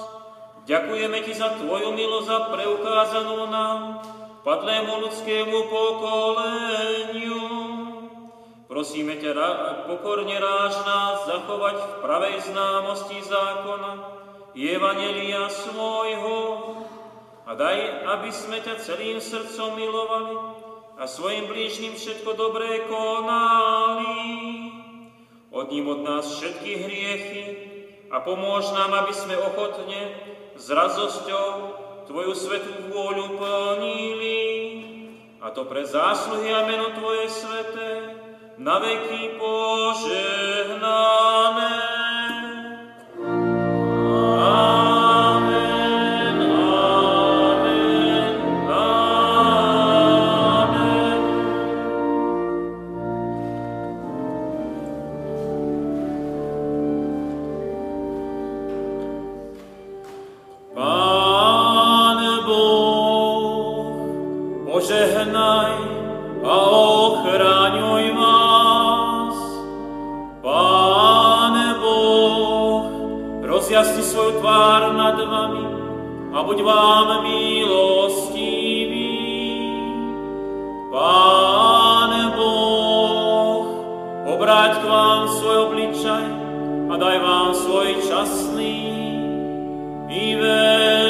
ďakujeme 0.65 1.21
Ti 1.21 1.37
za 1.37 1.53
Tvoju 1.61 1.93
milosť 1.93 2.29
a 2.33 2.39
preukázanú 2.49 3.45
nám, 3.45 4.01
padlému 4.41 5.05
ľudskému 5.05 5.69
pokoleniu. 5.69 7.45
Prosíme 8.65 9.21
ťa, 9.21 9.85
pokorne 9.85 10.33
ráž 10.41 10.73
nás 10.81 11.29
zachovať 11.29 11.77
v 11.77 11.93
pravej 12.01 12.41
známosti 12.41 13.21
zákona 13.21 13.91
i 14.57 14.73
Evangelia 14.73 15.45
svojho 15.45 16.41
a 17.45 17.53
daj, 17.53 18.01
aby 18.17 18.33
sme 18.33 18.65
ťa 18.65 18.81
celým 18.81 19.21
srdcom 19.21 19.77
milovali, 19.77 20.62
a 20.97 21.07
svojim 21.09 21.49
blížnym 21.49 21.97
všetko 21.97 22.33
dobré 22.33 22.85
konali. 22.85 24.17
Odním 25.53 25.87
od 25.87 26.01
nás 26.05 26.25
všetky 26.37 26.71
hriechy 26.77 27.45
a 28.09 28.19
pomôž 28.21 28.69
nám, 28.73 28.93
aby 29.05 29.13
sme 29.13 29.37
ochotne 29.37 30.13
s 30.57 30.69
radosťou 30.69 31.81
Tvoju 32.03 32.35
svetú 32.35 32.91
vôľu 32.91 33.39
plnili. 33.39 34.41
A 35.39 35.55
to 35.55 35.63
pre 35.63 35.87
zásluhy 35.87 36.51
a 36.51 36.67
meno 36.67 36.91
Tvoje 36.99 37.31
sveté, 37.31 37.91
na 38.59 38.75
veky 38.83 39.39
požehnané. 39.39 40.73
buď 76.43 76.59
vám 76.63 77.23
milostivý. 77.23 79.15
Pán 80.91 82.37
Boh, 82.37 83.65
obráť 84.29 84.83
k 84.83 84.85
vám 84.85 85.27
svoj 85.39 85.57
obličaj 85.71 86.25
a 86.91 86.93
daj 86.99 87.17
vám 87.17 87.49
svoj 87.57 87.89
časný 88.05 88.79
i 90.11 90.37
veľký. 90.37 91.02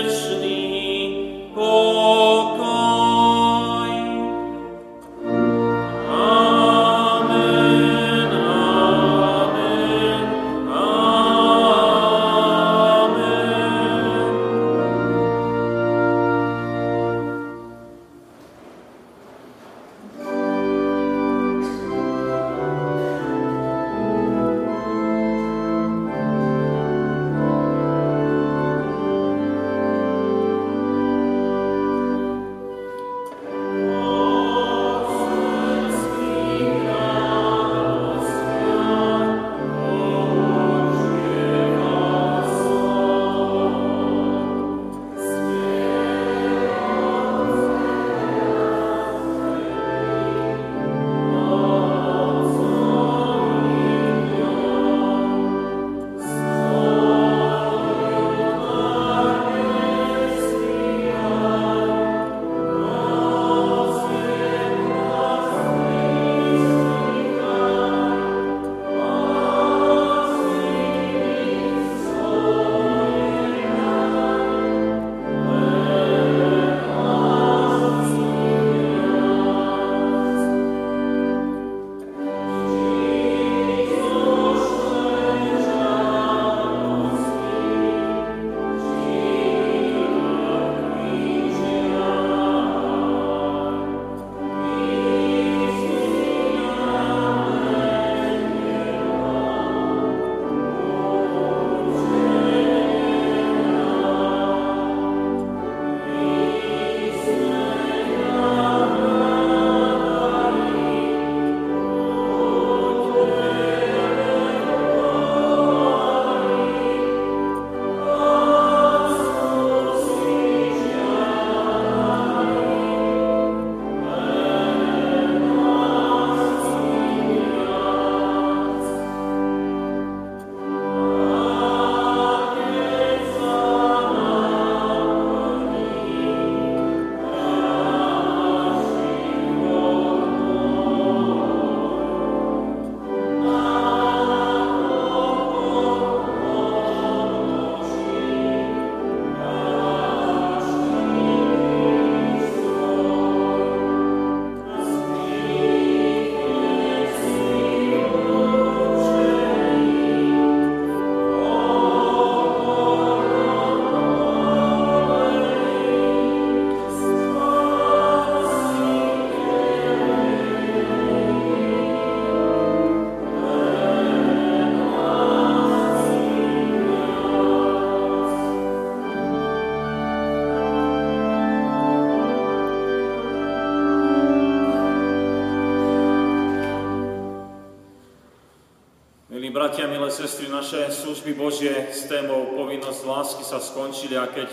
Naše 190.73 191.05
služby 191.05 191.37
Božie 191.37 191.93
s 191.93 192.09
témou 192.09 192.57
povinnosť 192.57 193.05
lásky 193.05 193.45
sa 193.45 193.61
skončili 193.61 194.17
a 194.17 194.25
keď 194.25 194.49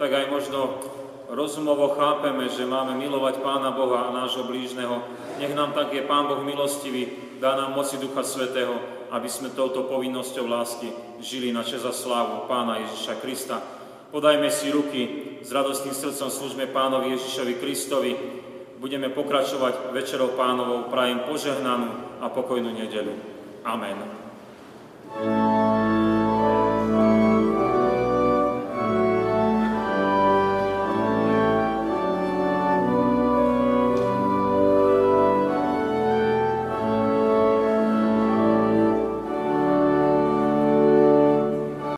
tak 0.00 0.08
aj 0.16 0.32
možno 0.32 0.80
rozumovo 1.28 1.92
chápeme, 1.92 2.48
že 2.48 2.64
máme 2.64 2.96
milovať 2.96 3.44
Pána 3.44 3.76
Boha 3.76 4.08
a 4.08 4.16
nášho 4.16 4.48
blížneho, 4.48 5.04
nech 5.36 5.52
nám 5.52 5.76
tak 5.76 5.92
je 5.92 6.08
Pán 6.08 6.24
Boh 6.24 6.40
milostivý, 6.40 7.36
dá 7.36 7.52
nám 7.52 7.76
moci 7.76 8.00
Ducha 8.00 8.24
Svetého, 8.24 8.80
aby 9.12 9.28
sme 9.28 9.52
touto 9.52 9.84
povinnosťou 9.84 10.48
lásky 10.48 10.88
žili 11.20 11.52
na 11.52 11.60
čas 11.60 11.84
a 11.84 11.92
slávu 11.92 12.48
Pána 12.48 12.80
Ježiša 12.88 13.20
Krista. 13.20 13.60
Podajme 14.08 14.48
si 14.48 14.72
ruky 14.72 15.00
s 15.44 15.52
radostným 15.52 15.92
srdcom 15.92 16.32
služme 16.32 16.64
Pánovi 16.72 17.12
Ježišovi 17.12 17.60
Kristovi. 17.60 18.16
Budeme 18.80 19.12
pokračovať 19.12 19.92
večerou 19.92 20.32
Pánovou. 20.32 20.88
Prajem 20.88 21.28
požehnanú 21.28 22.24
a 22.24 22.32
pokojnú 22.32 22.72
nedelu. 22.72 23.12
Amen. 23.68 24.18
thank 25.08 25.52
you 25.52 25.57